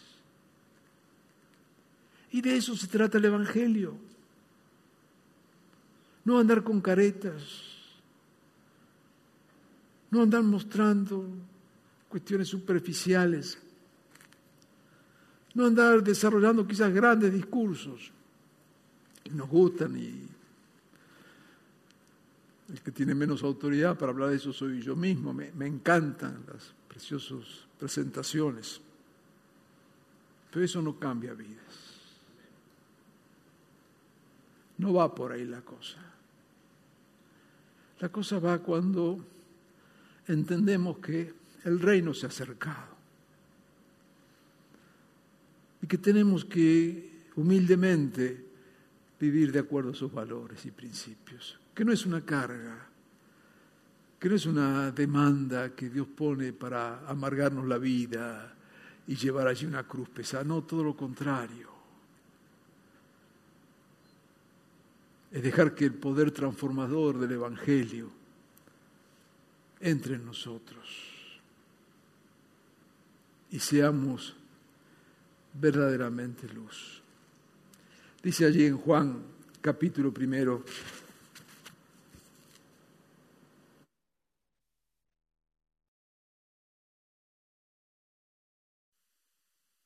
[2.31, 3.97] Y de eso se trata el Evangelio.
[6.25, 7.43] No andar con caretas,
[10.09, 11.29] no andar mostrando
[12.09, 13.59] cuestiones superficiales,
[15.55, 18.13] no andar desarrollando quizás grandes discursos
[19.31, 20.29] nos gustan y
[22.69, 25.33] el que tiene menos autoridad para hablar de eso soy yo mismo.
[25.33, 28.81] Me, encantan las preciosas presentaciones,
[30.51, 31.63] pero eso no cambia vidas.
[34.79, 35.99] No va por ahí la cosa.
[38.01, 39.25] La cosa va cuando
[40.27, 41.33] entendemos que
[41.65, 42.97] el reino se ha acercado
[45.81, 48.46] y que tenemos que humildemente
[49.19, 52.87] vivir de acuerdo a sus valores y principios, que no es una carga,
[54.19, 58.55] que no es una demanda que Dios pone para amargarnos la vida
[59.07, 61.71] y llevar allí una cruz pesada, no, todo lo contrario.
[65.31, 68.11] Es dejar que el poder transformador del Evangelio
[69.81, 71.17] entre en nosotros
[73.51, 74.35] y seamos
[75.55, 77.03] verdaderamente luz.
[78.27, 79.23] Dice allí en Juan
[79.61, 80.65] capítulo primero,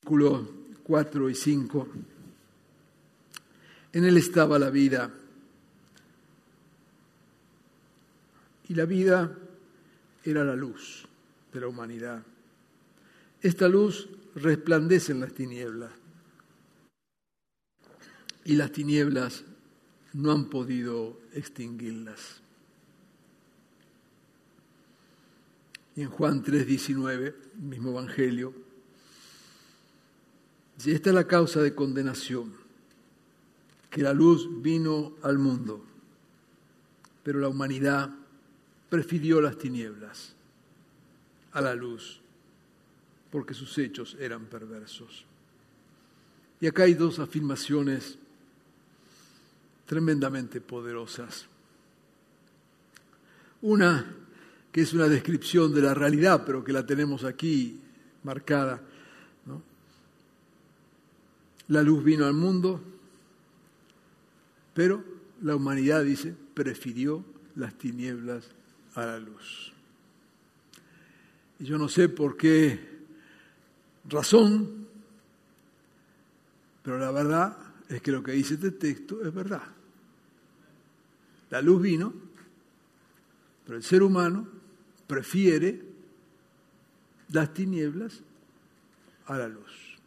[0.01, 0.49] versículo
[0.81, 1.87] 4 y 5.
[3.93, 5.13] En él estaba la vida.
[8.69, 9.37] Y la vida
[10.23, 11.07] era la luz
[11.53, 12.23] de la humanidad.
[13.39, 16.00] Esta luz resplandece en las tinieblas
[18.43, 19.43] y las tinieblas
[20.13, 22.41] no han podido extinguirlas.
[25.95, 28.53] Y en Juan 3:19, mismo Evangelio,
[30.77, 32.53] si esta es la causa de condenación,
[33.89, 35.85] que la luz vino al mundo,
[37.23, 38.09] pero la humanidad
[38.89, 40.33] prefirió las tinieblas
[41.51, 42.21] a la luz,
[43.29, 45.25] porque sus hechos eran perversos.
[46.61, 48.17] Y acá hay dos afirmaciones
[49.91, 51.47] tremendamente poderosas.
[53.61, 54.05] Una
[54.71, 57.77] que es una descripción de la realidad, pero que la tenemos aquí
[58.23, 58.81] marcada.
[61.67, 62.81] La luz vino al mundo,
[64.73, 65.03] pero
[65.41, 67.25] la humanidad, dice, prefirió
[67.57, 68.45] las tinieblas
[68.95, 69.73] a la luz.
[71.59, 72.79] Y yo no sé por qué
[74.07, 74.87] razón,
[76.81, 77.57] pero la verdad
[77.89, 79.80] es que lo que dice este texto es verdad.
[81.51, 82.13] La luz vino,
[83.65, 84.47] pero el ser humano
[85.05, 85.81] prefiere
[87.29, 88.21] las tinieblas
[89.27, 89.99] a la luz.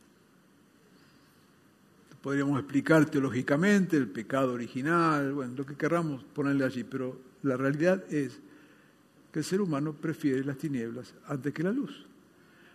[2.22, 8.02] Podríamos explicar teológicamente el pecado original, bueno, lo que querramos ponerle allí, pero la realidad
[8.11, 8.40] es
[9.30, 12.07] que el ser humano prefiere las tinieblas antes que la luz.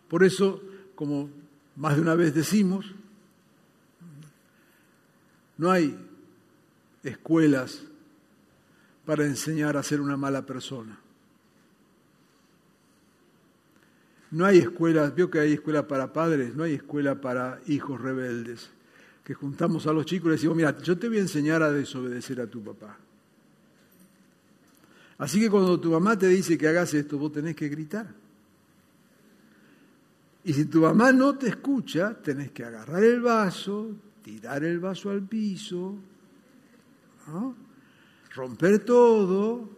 [0.07, 0.61] Por eso,
[0.93, 1.29] como
[1.75, 2.85] más de una vez decimos,
[5.57, 5.97] no hay
[7.01, 7.88] escuelas
[9.09, 10.95] para enseñar a ser una mala persona.
[14.29, 18.69] No hay escuelas, veo que hay escuela para padres, no hay escuela para hijos rebeldes,
[19.23, 21.71] que juntamos a los chicos y les decimos, mira, yo te voy a enseñar a
[21.71, 22.99] desobedecer a tu papá.
[25.17, 28.13] Así que cuando tu mamá te dice que hagas esto, vos tenés que gritar.
[30.43, 33.89] Y si tu mamá no te escucha, tenés que agarrar el vaso,
[34.21, 35.95] tirar el vaso al piso,
[38.33, 39.69] romper todo.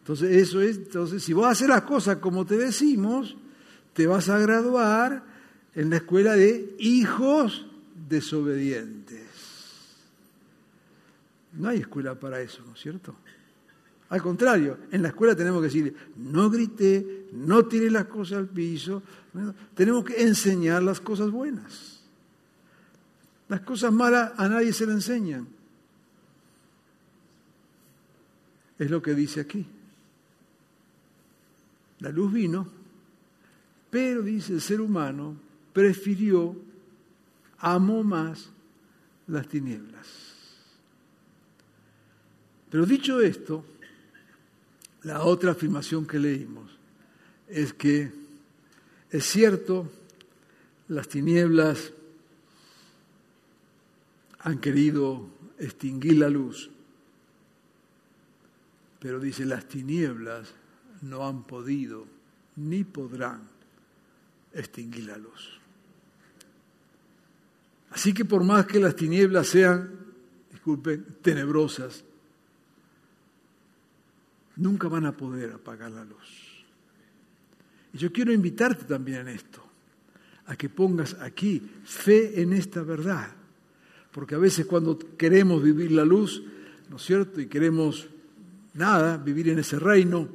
[0.00, 3.36] Entonces, eso es, entonces, si vos haces las cosas como te decimos,
[3.92, 5.22] te vas a graduar
[5.74, 7.66] en la escuela de hijos
[8.08, 9.26] desobedientes.
[11.52, 13.14] No hay escuela para eso, ¿no es cierto?
[14.10, 18.48] Al contrario, en la escuela tenemos que decir, no grite, no tire las cosas al
[18.48, 19.02] piso,
[19.74, 22.00] tenemos que enseñar las cosas buenas.
[23.48, 25.57] Las cosas malas a nadie se le enseñan.
[28.78, 29.66] Es lo que dice aquí.
[32.00, 32.78] La luz vino
[33.90, 35.36] pero dice el ser humano
[35.72, 36.56] prefirió,
[37.58, 38.50] amó más
[39.26, 40.06] las tinieblas.
[42.70, 43.64] Pero dicho esto,
[45.02, 46.70] la otra afirmación que leímos
[47.48, 48.12] es que
[49.10, 49.90] es cierto,
[50.88, 51.92] las tinieblas
[54.40, 56.70] han querido extinguir la luz,
[58.98, 60.54] pero dice, las tinieblas
[61.02, 62.06] no han podido
[62.56, 63.42] ni podrán
[64.52, 65.58] extinguir la luz.
[67.90, 69.90] Así que por más que las tinieblas sean,
[70.50, 72.04] disculpen, tenebrosas,
[74.56, 76.64] nunca van a poder apagar la luz.
[77.92, 79.62] Y yo quiero invitarte también en esto,
[80.46, 83.30] a que pongas aquí fe en esta verdad,
[84.12, 86.42] porque a veces cuando queremos vivir la luz,
[86.90, 87.40] ¿no es cierto?
[87.40, 88.08] Y queremos
[88.78, 90.28] nada, vivir en ese reino,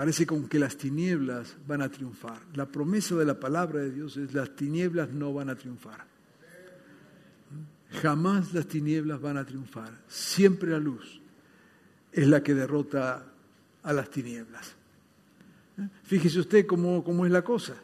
[0.00, 2.40] Parece como que las tinieblas van a triunfar.
[2.54, 6.06] La promesa de la palabra de Dios es las tinieblas no van a triunfar.
[8.00, 9.90] Jamás las tinieblas van a triunfar.
[10.08, 11.20] Siempre la luz
[12.12, 13.26] es la que derrota
[13.82, 14.74] a las tinieblas.
[16.04, 17.74] Fíjese usted cómo, cómo es la cosa.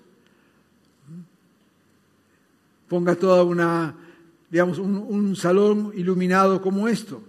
[2.88, 3.94] Ponga toda una,
[4.48, 7.22] digamos, un, un salón iluminado como esto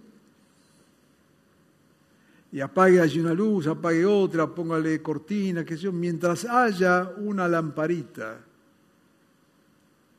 [2.58, 8.40] y apague allí una luz, apague otra, póngale cortina, que sé mientras haya una lamparita,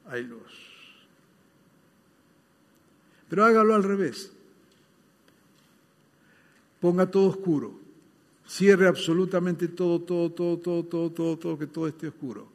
[0.06, 0.52] hay luz.
[3.28, 4.30] Pero hágalo al revés.
[6.80, 7.74] Ponga todo oscuro.
[8.46, 12.46] Cierre absolutamente todo, todo, todo, todo, todo, todo, todo, que todo esté oscuro.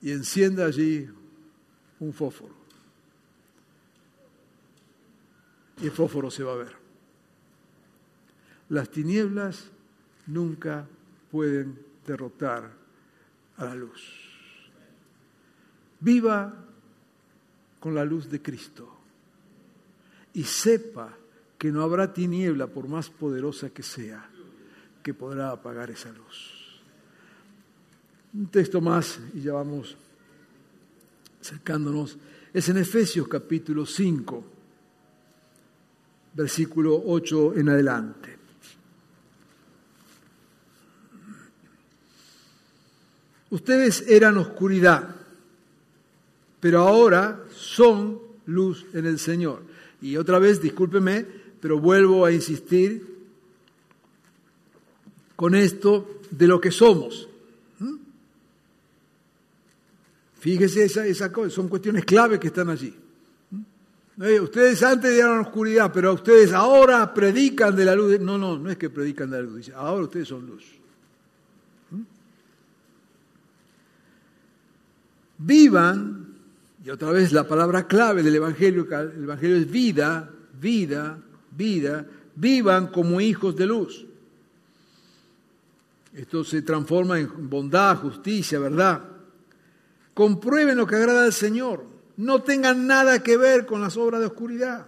[0.00, 1.08] Y encienda allí
[1.98, 2.54] un fósforo.
[5.80, 6.81] Y el fósforo se va a ver.
[8.72, 9.66] Las tinieblas
[10.28, 10.88] nunca
[11.30, 12.72] pueden derrotar
[13.58, 14.00] a la luz.
[16.00, 16.54] Viva
[17.78, 18.88] con la luz de Cristo
[20.32, 21.14] y sepa
[21.58, 24.26] que no habrá tiniebla, por más poderosa que sea,
[25.02, 26.80] que podrá apagar esa luz.
[28.32, 29.98] Un texto más y ya vamos
[31.42, 32.16] acercándonos.
[32.54, 34.44] Es en Efesios capítulo 5,
[36.32, 38.41] versículo 8 en adelante.
[43.52, 45.14] Ustedes eran oscuridad,
[46.58, 49.62] pero ahora son luz en el Señor.
[50.00, 51.26] Y otra vez, discúlpeme,
[51.60, 53.06] pero vuelvo a insistir
[55.36, 57.28] con esto de lo que somos.
[57.78, 57.96] ¿Mm?
[60.38, 62.94] Fíjese, esa, esa, son cuestiones clave que están allí.
[63.50, 64.22] ¿Mm?
[64.22, 68.18] Eh, ustedes antes eran oscuridad, pero ustedes ahora predican de la luz.
[68.18, 70.81] No, no, no es que predican de la luz, ahora ustedes son luz.
[75.44, 76.36] Vivan,
[76.84, 80.30] y otra vez la palabra clave del Evangelio, el Evangelio es vida,
[80.60, 81.18] vida,
[81.56, 84.06] vida, vivan como hijos de luz.
[86.14, 89.02] Esto se transforma en bondad, justicia, verdad.
[90.14, 91.84] Comprueben lo que agrada al Señor.
[92.18, 94.86] No tengan nada que ver con las obras de oscuridad.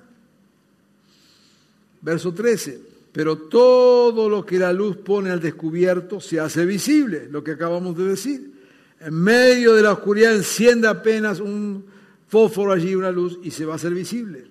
[2.02, 2.80] Verso 13.
[3.12, 7.96] Pero todo lo que la luz pone al descubierto se hace visible, lo que acabamos
[7.96, 8.53] de decir.
[9.04, 11.84] En medio de la oscuridad enciende apenas un
[12.26, 14.46] fósforo allí, una luz, y se va a hacer visible.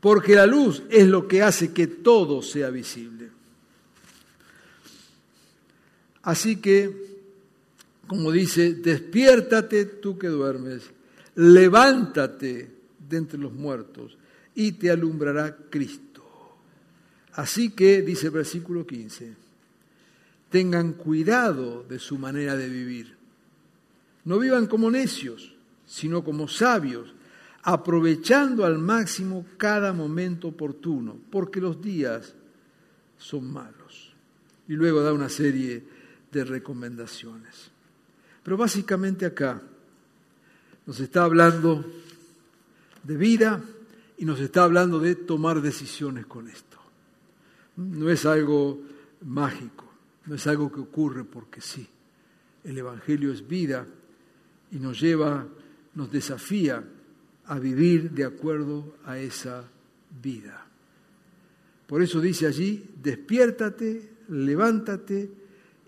[0.00, 3.28] Porque la luz es lo que hace que todo sea visible.
[6.22, 7.20] Así que,
[8.06, 10.84] como dice, despiértate tú que duermes,
[11.34, 12.70] levántate
[13.08, 14.16] de entre los muertos
[14.54, 16.22] y te alumbrará Cristo.
[17.34, 19.41] Así que, dice el versículo 15,
[20.52, 23.16] tengan cuidado de su manera de vivir.
[24.24, 27.12] No vivan como necios, sino como sabios,
[27.62, 32.34] aprovechando al máximo cada momento oportuno, porque los días
[33.18, 34.14] son malos.
[34.68, 35.82] Y luego da una serie
[36.30, 37.70] de recomendaciones.
[38.42, 39.60] Pero básicamente acá
[40.86, 41.84] nos está hablando
[43.02, 43.62] de vida
[44.18, 46.78] y nos está hablando de tomar decisiones con esto.
[47.76, 48.80] No es algo
[49.24, 49.81] mágico,
[50.26, 51.88] no es algo que ocurre porque sí.
[52.64, 53.86] El Evangelio es vida
[54.70, 55.46] y nos lleva,
[55.94, 56.84] nos desafía
[57.46, 59.64] a vivir de acuerdo a esa
[60.22, 60.66] vida.
[61.86, 65.30] Por eso dice allí, despiértate, levántate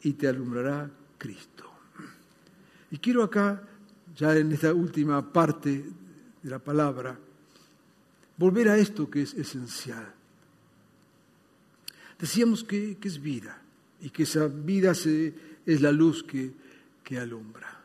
[0.03, 1.65] y te alumbrará Cristo.
[2.91, 3.63] Y quiero acá,
[4.17, 5.85] ya en esta última parte
[6.43, 7.19] de la palabra,
[8.37, 10.13] volver a esto que es esencial.
[12.19, 13.64] Decíamos que, es vida
[14.05, 16.53] y que esa vida es la luz que,
[17.03, 17.81] que alumbra.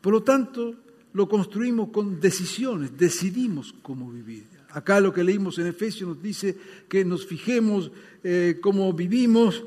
[0.00, 0.72] Por lo tanto,
[1.14, 4.44] lo construimos con decisiones, decidimos cómo vivir.
[4.70, 6.56] Acá lo que leímos en Efesios nos dice
[6.88, 7.90] que nos fijemos
[8.22, 9.64] eh, cómo vivimos,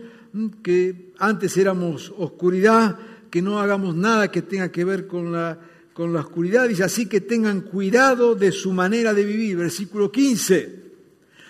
[0.64, 2.98] que antes éramos oscuridad,
[3.30, 5.60] que no hagamos nada que tenga que ver con la,
[5.94, 6.70] con la oscuridad.
[6.70, 9.58] Dice así que tengan cuidado de su manera de vivir.
[9.58, 10.84] Versículo 15.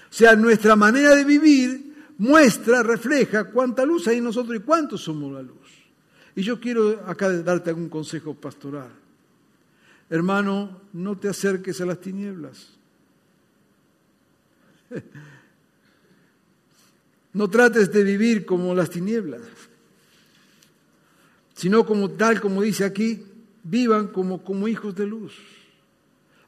[0.10, 1.89] O sea, nuestra manera de vivir
[2.20, 5.57] muestra, refleja cuánta luz hay en nosotros y cuántos somos la luz.
[6.36, 8.91] Y yo quiero acá darte algún consejo pastoral.
[10.09, 12.78] Hermano, no te acerques a las tinieblas.
[17.32, 19.41] No trates de vivir como las tinieblas,
[21.53, 23.24] sino como tal como dice aquí,
[23.63, 25.36] vivan como, como hijos de luz.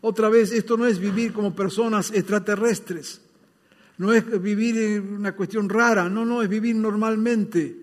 [0.01, 3.21] Otra vez, esto no es vivir como personas extraterrestres,
[4.01, 7.75] no es vivir en una cuestión rara, no, no, es vivir normalmente,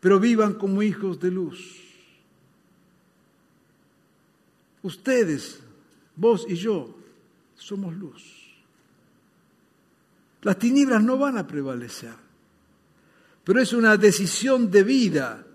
[0.00, 1.78] pero vivan como hijos de luz.
[4.82, 5.60] Ustedes,
[6.16, 6.98] vos y yo,
[7.54, 8.24] somos luz.
[10.42, 12.22] Las tinieblas no van a prevalecer
[13.44, 15.46] pero es una decisión de vida.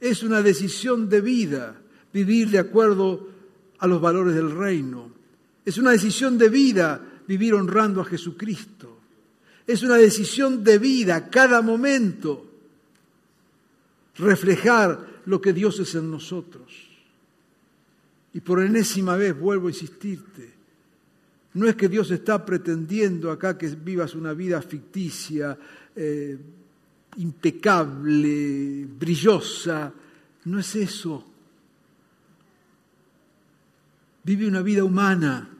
[0.00, 1.76] Es una decisión de vida
[2.12, 3.28] vivir de acuerdo
[3.78, 5.10] a los valores del reino.
[5.64, 8.98] Es una decisión de vida vivir honrando a Jesucristo.
[9.66, 12.46] Es una decisión de vida cada momento
[14.16, 16.72] reflejar lo que Dios es en nosotros.
[18.32, 20.54] Y por enésima vez vuelvo a insistirte,
[21.54, 25.56] no es que Dios está pretendiendo acá que vivas una vida ficticia,
[25.94, 26.38] eh,
[27.16, 29.90] impecable, brillosa.
[30.44, 31.26] No es eso.
[34.22, 35.55] Vive una vida humana,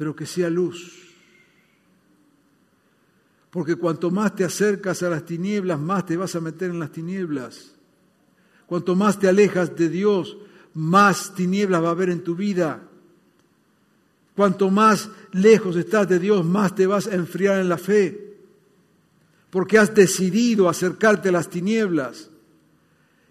[0.00, 1.12] pero que sea luz.
[3.50, 6.90] Porque cuanto más te acercas a las tinieblas, más te vas a meter en las
[6.90, 7.74] tinieblas.
[8.64, 10.38] Cuanto más te alejas de Dios,
[10.72, 12.80] más tinieblas va a haber en tu vida.
[14.34, 18.38] Cuanto más lejos estás de Dios, más te vas a enfriar en la fe
[19.50, 22.30] porque has decidido acercarte a las tinieblas.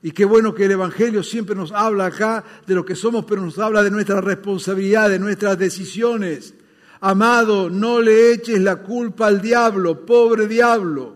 [0.03, 3.41] Y qué bueno que el Evangelio siempre nos habla acá de lo que somos, pero
[3.41, 6.53] nos habla de nuestra responsabilidad, de nuestras decisiones.
[7.01, 11.15] Amado, no le eches la culpa al diablo, pobre diablo.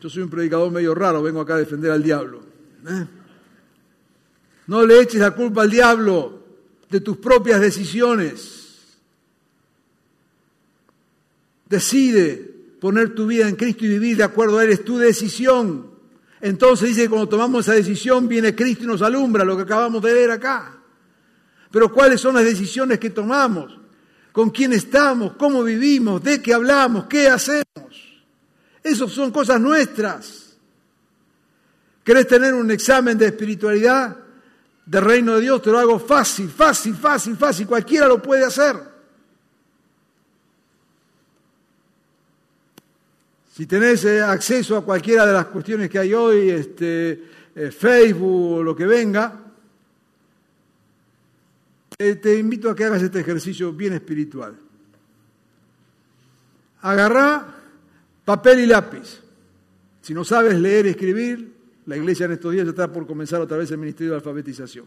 [0.00, 2.40] Yo soy un predicador medio raro, vengo acá a defender al diablo.
[2.88, 3.06] ¿eh?
[4.66, 6.40] No le eches la culpa al diablo
[6.88, 8.98] de tus propias decisiones.
[11.68, 12.34] Decide
[12.80, 15.90] poner tu vida en Cristo y vivir de acuerdo a Él, es tu decisión.
[16.40, 20.02] Entonces dice que cuando tomamos esa decisión viene Cristo y nos alumbra, lo que acabamos
[20.02, 20.81] de ver acá.
[21.72, 23.78] Pero cuáles son las decisiones que tomamos,
[24.30, 27.64] con quién estamos, cómo vivimos, de qué hablamos, qué hacemos.
[28.82, 30.56] Esas son cosas nuestras.
[32.04, 34.16] ¿Querés tener un examen de espiritualidad,
[34.84, 35.62] de reino de Dios?
[35.62, 37.66] Te lo hago fácil, fácil, fácil, fácil.
[37.66, 38.76] Cualquiera lo puede hacer.
[43.54, 48.58] Si tenés eh, acceso a cualquiera de las cuestiones que hay hoy, este, eh, Facebook
[48.58, 49.41] o lo que venga,
[51.98, 54.56] eh, te invito a que hagas este ejercicio bien espiritual.
[56.80, 57.46] Agarrá
[58.24, 59.20] papel y lápiz.
[60.00, 61.52] Si no sabes leer y escribir,
[61.86, 64.86] la iglesia en estos días ya está por comenzar otra vez el ministerio de alfabetización.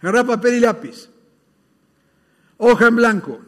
[0.00, 1.08] Agarrá papel y lápiz,
[2.58, 3.40] hoja en blanco,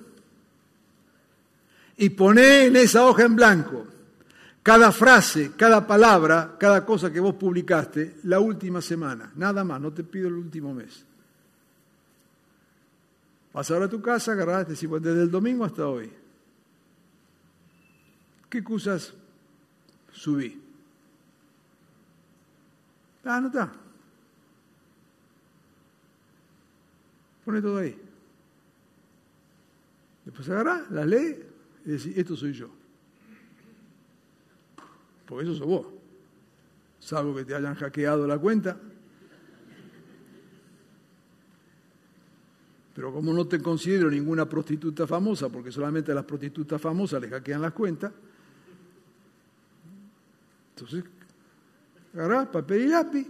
[1.96, 3.86] y poné en esa hoja en blanco
[4.64, 9.30] cada frase, cada palabra, cada cosa que vos publicaste la última semana.
[9.36, 11.04] Nada más, no te pido el último mes.
[13.54, 16.12] Vas ahora a tu casa, agarraste desde el domingo hasta hoy.
[18.50, 19.14] ¿Qué cosas
[20.10, 20.60] subí?
[23.24, 23.72] Ah, no está.
[27.44, 27.96] Pone todo ahí.
[30.24, 31.44] Después agarrá, la lee
[31.84, 32.68] y decís, esto soy yo.
[35.26, 35.86] Porque eso sos vos.
[36.98, 38.76] Salvo que te hayan hackeado la cuenta.
[42.94, 47.30] Pero como no te considero ninguna prostituta famosa, porque solamente a las prostitutas famosas les
[47.30, 48.12] hackean las cuentas,
[50.70, 51.04] entonces
[52.14, 53.26] agarrás papel y lápiz,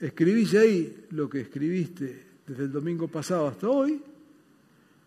[0.00, 4.02] escribís ahí lo que escribiste desde el domingo pasado hasta hoy,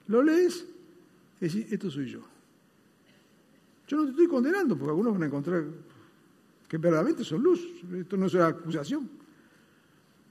[0.08, 0.66] lo lees
[1.42, 2.22] y decís, esto soy yo.
[3.88, 5.66] Yo no te estoy condenando, porque algunos van a encontrar
[6.68, 7.60] que verdaderamente son luz.
[7.94, 9.10] Esto no es una acusación.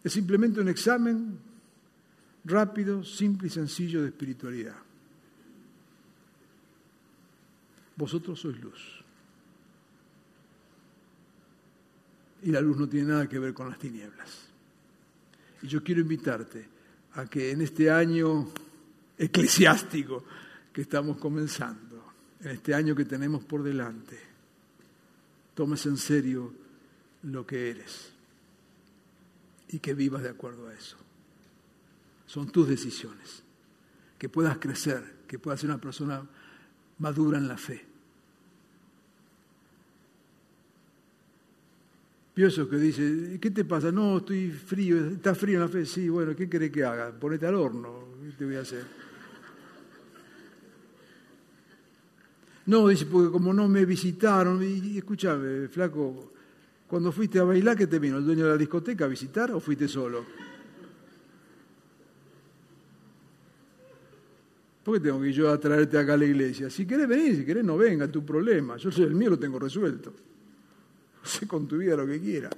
[0.02, 1.38] Es simplemente un examen
[2.45, 4.76] rápido, simple y sencillo de espiritualidad.
[7.97, 9.05] Vosotros sois luz.
[12.43, 14.49] Y la luz no tiene nada que ver con las tinieblas.
[15.62, 16.66] Y yo quiero invitarte
[17.14, 18.49] a que en este año
[19.16, 20.24] eclesiástico
[20.72, 24.18] que estamos comenzando, en este año que tenemos por delante,
[25.55, 26.53] tomes en serio
[27.22, 28.12] lo que eres
[29.68, 30.97] y que vivas de acuerdo a eso.
[32.32, 33.42] Son tus decisiones.
[34.16, 36.26] Que puedas crecer, que puedas ser una persona
[36.98, 37.84] madura en la fe.
[42.32, 43.92] Pienso que dice, ¿qué te pasa?
[43.92, 45.84] No, estoy frío, ¿estás frío en la fe?
[45.84, 47.10] Sí, bueno, ¿qué querés que haga?
[47.10, 48.86] Ponete al horno, ¿qué te voy a hacer?
[52.64, 56.32] No, dice, porque como no me visitaron, y, escúchame, flaco,
[56.88, 58.16] cuando fuiste a bailar, ¿qué te vino?
[58.16, 60.51] ¿El dueño de la discoteca a visitar o fuiste solo?
[64.84, 66.68] ¿Por qué tengo que yo a traerte acá a la iglesia?
[66.68, 68.76] Si querés venir, si querés no venga, tu problema.
[68.76, 70.12] Yo el mío, lo tengo resuelto.
[71.22, 72.50] Sé con tu vida lo que quiera.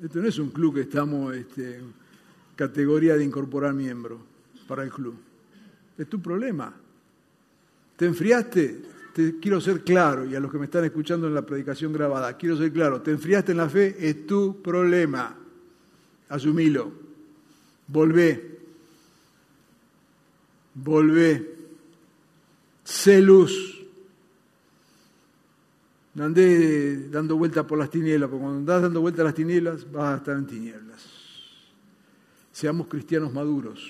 [0.00, 1.80] Esto no es un club que estamos este,
[2.56, 4.20] categoría de incorporar miembros
[4.66, 5.16] para el club.
[5.98, 6.72] Es tu problema.
[7.96, 8.82] ¿Te enfriaste?
[9.12, 12.36] Te quiero ser claro, y a los que me están escuchando en la predicación grabada,
[12.36, 15.36] quiero ser claro, te enfriaste en la fe, es tu problema.
[16.30, 17.11] Asumilo.
[17.92, 18.58] Volvé.
[20.74, 21.56] Volvé.
[22.82, 23.52] Sé luz.
[26.14, 29.90] No andé dando vueltas por las tinieblas, porque cuando andás dando vueltas a las tinieblas
[29.90, 31.02] vas a estar en tinieblas.
[32.50, 33.80] Seamos cristianos maduros.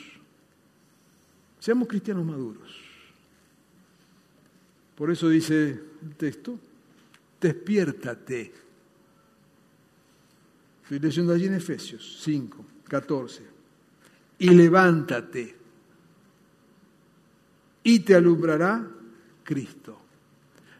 [1.60, 2.76] Seamos cristianos maduros.
[4.96, 6.58] Por eso dice el texto,
[7.40, 8.52] despiértate.
[10.82, 13.51] Estoy leyendo allí en Efesios 5, 14
[14.42, 15.54] y levántate
[17.84, 18.84] y te alumbrará
[19.44, 20.00] Cristo.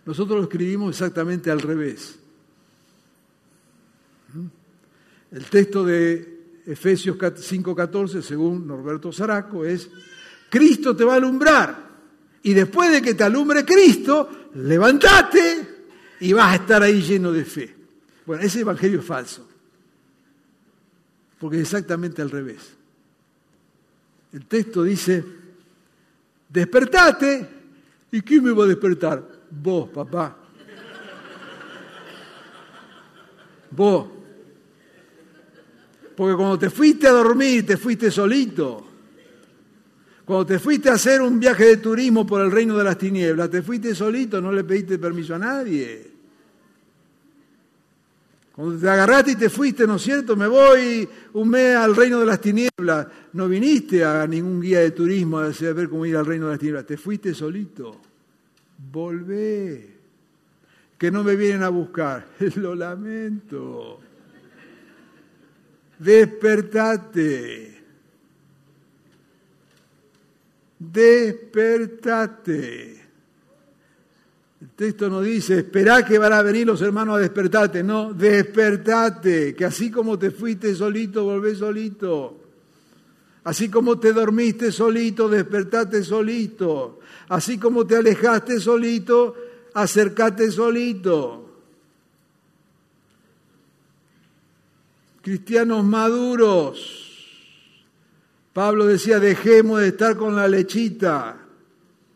[0.04, 2.18] Nosotros lo escribimos exactamente al revés.
[4.34, 5.36] ¿Mm?
[5.36, 9.88] El texto de Efesios 5:14, según Norberto Zaraco, es,
[10.50, 11.88] Cristo te va a alumbrar
[12.42, 15.68] y después de que te alumbre Cristo, levántate
[16.18, 17.76] y vas a estar ahí lleno de fe.
[18.26, 19.48] Bueno, ese evangelio es falso,
[21.38, 22.82] porque es exactamente al revés.
[24.33, 25.24] El texto dice,
[26.49, 27.49] despertate.
[28.11, 29.26] ¿Y quién me va a despertar?
[29.51, 30.37] Vos, papá.
[33.70, 34.07] Vos.
[36.16, 38.87] Porque cuando te fuiste a dormir, te fuiste solito.
[40.24, 43.51] Cuando te fuiste a hacer un viaje de turismo por el reino de las tinieblas,
[43.51, 46.11] te fuiste solito, no le pediste permiso a nadie.
[48.55, 50.36] Cuando te agarraste y te fuiste, ¿no es cierto?
[50.36, 53.07] Me voy un mes al reino de las tinieblas.
[53.32, 56.59] No viniste a ningún guía de turismo a ver cómo ir al reino de las
[56.59, 56.84] tinieblas.
[56.84, 57.98] Te fuiste solito.
[58.90, 59.90] Volvé.
[60.98, 62.26] Que no me vienen a buscar.
[62.57, 64.00] Lo lamento.
[65.98, 67.82] Despertate.
[70.78, 73.01] Despertate.
[74.62, 77.82] El texto no dice, esperá que van a venir los hermanos a despertarte.
[77.82, 82.36] No, despertate, que así como te fuiste solito, volvés solito.
[83.42, 87.00] Así como te dormiste solito, despertate solito.
[87.28, 89.34] Así como te alejaste solito,
[89.74, 91.50] acercate solito.
[95.22, 97.18] Cristianos maduros.
[98.52, 101.41] Pablo decía, dejemos de estar con la lechita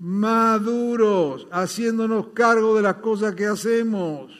[0.01, 4.32] maduros, haciéndonos cargo de las cosas que hacemos.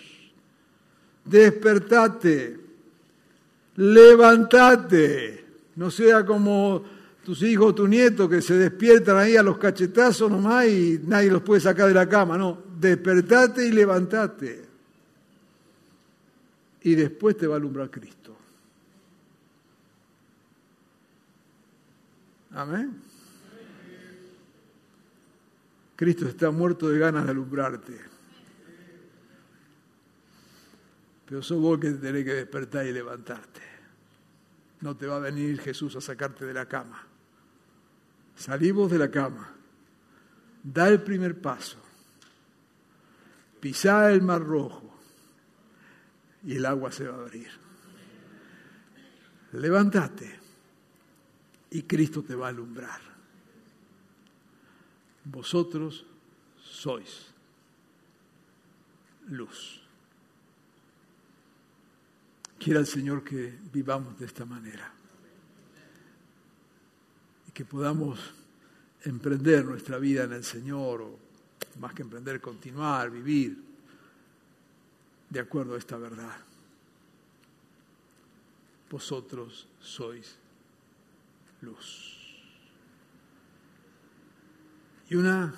[1.25, 2.61] Despertate,
[3.77, 5.45] levantate,
[5.77, 6.85] no sea como
[7.25, 11.43] tus hijos, tu nieto, que se despiertan ahí a los cachetazos nomás y nadie los
[11.43, 12.39] puede sacar de la cama.
[12.39, 14.65] No, despertate y levantate.
[16.83, 18.37] Y después te va a alumbrar Cristo.
[22.53, 23.06] Amén.
[25.97, 27.99] Cristo está muerto de ganas de alumbrarte.
[31.25, 33.63] Pero sos vos que tenés que despertar y levantarte.
[34.83, 37.03] No te va a venir Jesús a sacarte de la cama.
[38.37, 39.55] Salimos de la cama.
[40.63, 41.79] Da el primer paso.
[43.59, 44.95] Pisá el mar rojo.
[46.45, 47.49] Y el agua se va a abrir.
[49.53, 50.39] Levántate.
[51.71, 53.06] Y Cristo te va a alumbrar
[55.31, 56.05] vosotros
[56.63, 57.27] sois
[59.29, 59.83] luz.
[62.59, 64.93] Quiera el Señor que vivamos de esta manera
[67.49, 68.19] y que podamos
[69.05, 71.19] emprender nuestra vida en el Señor, o
[71.79, 73.63] más que emprender, continuar, vivir
[75.29, 76.37] de acuerdo a esta verdad.
[78.91, 80.37] Vosotros sois
[81.61, 82.16] luz.
[85.09, 85.55] Y una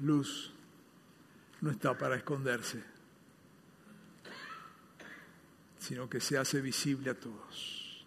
[0.00, 0.52] luz
[1.60, 2.82] no está para esconderse,
[5.78, 8.04] sino que se hace visible a todos.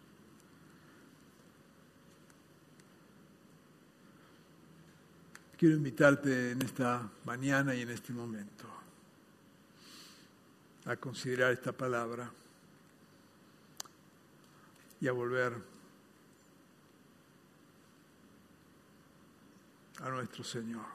[5.57, 8.66] Quiero invitarte en esta mañana y en este momento
[10.86, 12.32] a considerar esta palabra
[15.01, 15.53] y a volver
[20.02, 20.86] a nuestro Señor.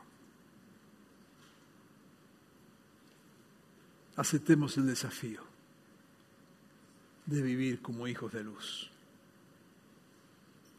[4.16, 5.42] Aceptemos el desafío
[7.26, 8.90] de vivir como hijos de luz.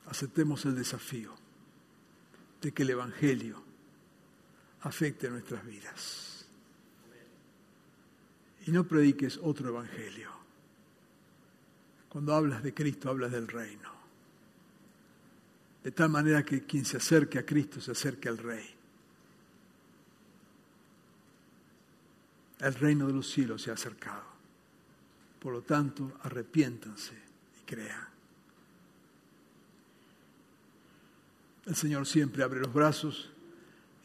[0.08, 1.34] Aceptemos el desafío
[2.62, 3.62] de que el Evangelio
[4.82, 6.46] afecte nuestras vidas.
[8.68, 10.32] Y no prediques otro Evangelio.
[12.10, 13.95] Cuando hablas de Cristo, hablas del reino
[15.86, 18.66] de tal manera que quien se acerque a Cristo se acerque al Rey.
[22.58, 24.24] El reino de los cielos se ha acercado.
[25.40, 28.08] Por lo tanto, arrepiéntanse y crean.
[31.68, 33.30] El Señor siempre abre los brazos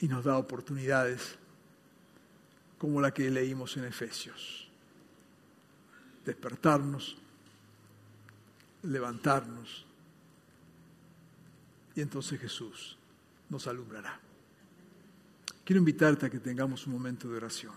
[0.01, 1.37] y nos da oportunidades
[2.77, 4.69] como la que leímos en Efesios.
[6.27, 7.17] Despertarnos,
[8.83, 9.87] levantarnos
[11.95, 12.97] y entonces Jesús
[13.49, 14.21] nos alumbrará.
[15.65, 17.75] Quiero invitarte a que tengamos un momento de oración.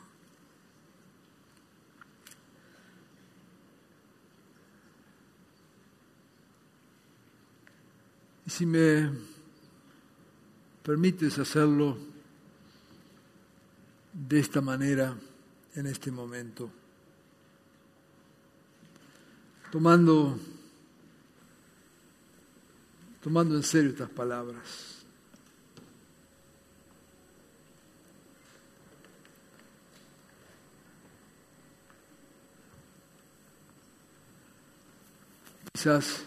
[8.46, 9.10] Y si me
[10.84, 11.98] permites hacerlo
[14.12, 15.16] de esta manera
[15.76, 16.70] en este momento,
[19.72, 20.38] tomando
[23.24, 25.06] tomando en serio estas palabras.
[35.72, 36.26] Quizás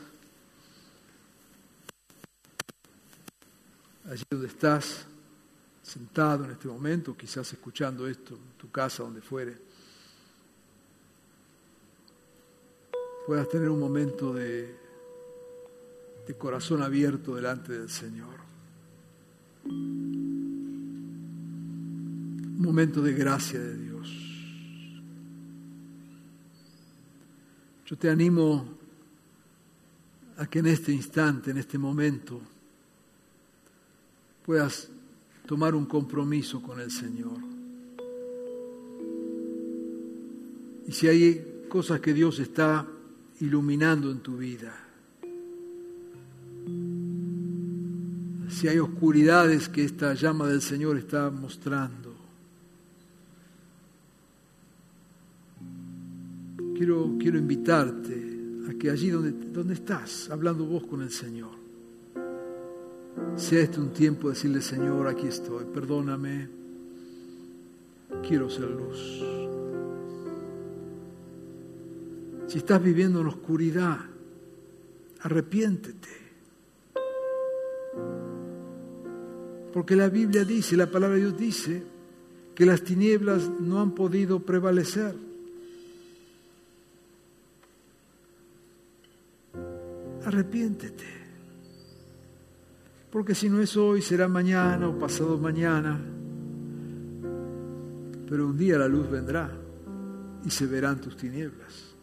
[4.11, 5.05] allí donde estás,
[5.83, 9.57] sentado en este momento, quizás escuchando esto en tu casa, donde fuere,
[13.27, 14.86] puedas tener un momento de
[16.27, 18.35] de corazón abierto delante del Señor.
[19.64, 21.07] Un
[22.59, 24.12] momento de gracia de Dios.
[27.87, 28.77] Yo te animo
[30.37, 32.41] a que en este instante, en este momento,
[34.45, 34.91] puedas
[35.47, 37.39] tomar un compromiso con el Señor.
[40.89, 42.87] Y si hay cosas que Dios está
[43.41, 44.86] iluminando en tu vida,
[48.49, 52.15] si hay oscuridades que esta llama del Señor está mostrando,
[56.77, 58.37] quiero, quiero invitarte
[58.69, 61.57] a que allí donde, donde estás, hablando vos con el Señor,
[63.37, 66.49] sea este un tiempo de decirle, Señor, aquí estoy, perdóname,
[68.27, 69.23] quiero ser luz.
[72.47, 73.99] Si estás viviendo en oscuridad,
[75.21, 76.26] arrepiéntete.
[79.77, 81.83] Porque la Biblia dice, la palabra de Dios dice,
[82.55, 85.14] que las tinieblas no han podido prevalecer.
[90.24, 91.05] Arrepiéntete.
[93.11, 96.01] Porque si no es hoy, será mañana o pasado mañana.
[98.31, 99.51] Pero un día la luz vendrá
[100.43, 101.95] y se verán tus tinieblas.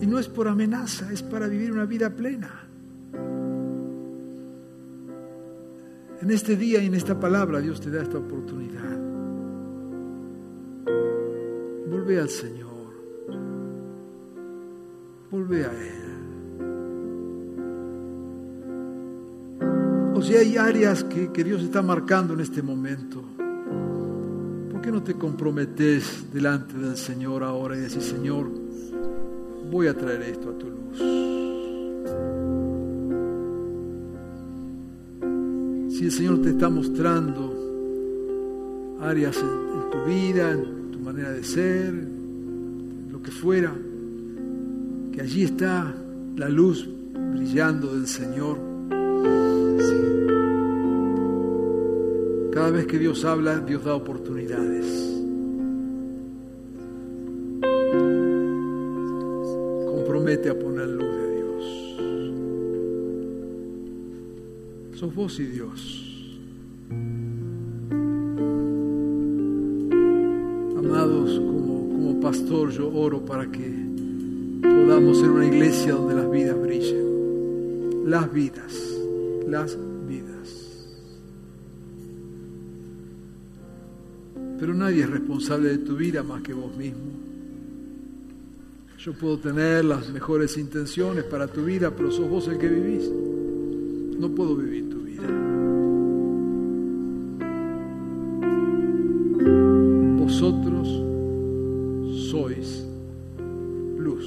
[0.00, 2.69] Y no es por amenaza, es para vivir una vida plena.
[6.20, 8.98] En este día y en esta palabra Dios te da esta oportunidad.
[11.88, 12.70] Vuelve al Señor.
[15.30, 16.00] Vuelve a Él.
[20.14, 23.22] O si hay áreas que, que Dios está marcando en este momento,
[24.70, 28.50] ¿por qué no te comprometes delante del Señor ahora y decir, Señor,
[29.70, 31.29] voy a traer esto a tu luz.
[36.00, 37.54] Si el Señor te está mostrando
[39.02, 41.92] áreas en, tu vida, en tu manera de ser,
[43.12, 43.70] lo que fuera,
[45.12, 45.94] que allí está
[46.36, 46.88] la luz
[47.34, 48.56] brillando del Señor.
[52.50, 54.86] Cada vez que Dios habla, Dios da oportunidades.
[59.84, 61.29] Compromete a poner luz
[65.00, 66.28] Sos vos y Dios.
[70.76, 73.72] Amados, como, pastor yo oro para que
[74.60, 78.10] podamos ser una iglesia donde las vidas brillen.
[78.10, 78.74] Las vidas,
[79.48, 80.86] las vidas.
[84.58, 87.10] Pero nadie es responsable de tu vida más que vos mismo.
[88.98, 93.10] Yo puedo tener las mejores intenciones para tu vida, pero sos vos el que vivís.
[94.18, 94.89] No puedo vivir.
[100.18, 100.88] Vosotros
[102.30, 102.86] sois
[103.98, 104.24] luz.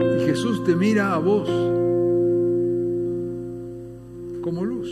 [0.00, 1.48] Y Jesús te mira a vos
[4.42, 4.90] como luz.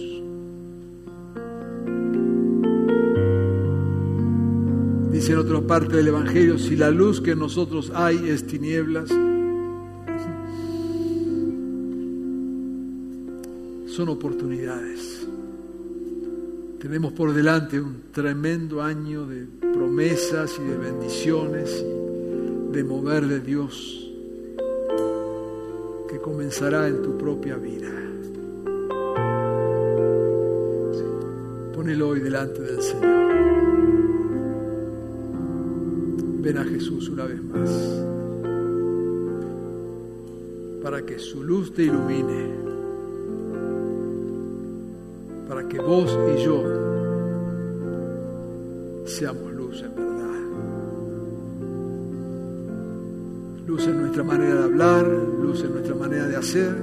[5.12, 9.10] Dice en otra parte del Evangelio, si la luz que en nosotros hay es tinieblas,
[13.90, 15.26] son oportunidades.
[16.78, 23.40] Tenemos por delante un tremendo año de promesas y de bendiciones y de mover de
[23.40, 24.10] Dios
[26.08, 27.90] que comenzará en tu propia vida.
[31.74, 33.10] Ponelo hoy delante del Señor.
[36.42, 38.10] Ven a Jesús una vez más
[40.82, 42.59] para que su luz te ilumine,
[49.04, 50.40] seamos luz en verdad.
[53.66, 56.74] Luz en nuestra manera de hablar, luz en nuestra manera de hacer,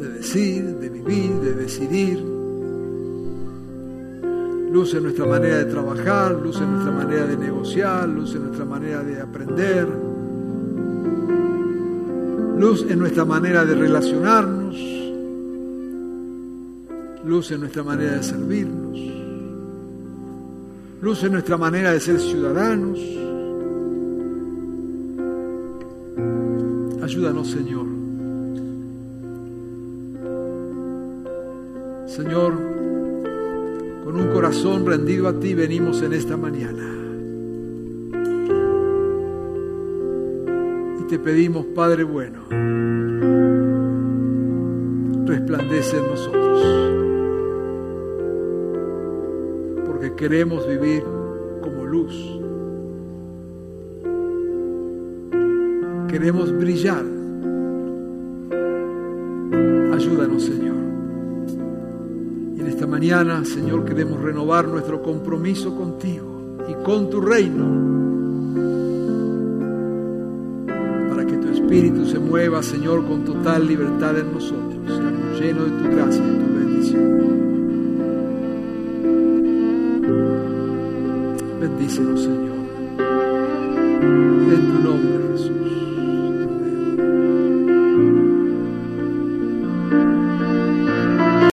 [0.00, 2.18] de decir, de vivir, de decidir.
[4.72, 8.64] Luz en nuestra manera de trabajar, luz en nuestra manera de negociar, luz en nuestra
[8.64, 9.88] manera de aprender,
[12.58, 14.57] luz en nuestra manera de relacionarnos,
[17.28, 18.98] luz en nuestra manera de servirnos,
[21.02, 22.98] luz en nuestra manera de ser ciudadanos.
[27.02, 27.86] Ayúdanos, Señor.
[32.06, 32.54] Señor,
[34.04, 36.94] con un corazón rendido a ti venimos en esta mañana.
[40.98, 42.40] Y te pedimos, Padre bueno,
[45.26, 46.97] resplandece en nosotros.
[50.18, 51.04] Queremos vivir
[51.62, 52.12] como luz.
[56.08, 57.04] Queremos brillar.
[59.94, 60.76] Ayúdanos, Señor.
[62.56, 67.64] Y en esta mañana, Señor, queremos renovar nuestro compromiso contigo y con tu reino.
[71.08, 74.84] Para que tu espíritu se mueva, Señor, con total libertad en nosotros.
[75.38, 76.47] Seamos de tu gracia y tu
[81.68, 82.56] Bendícenos, Señor.
[84.52, 85.27] En tu nombre.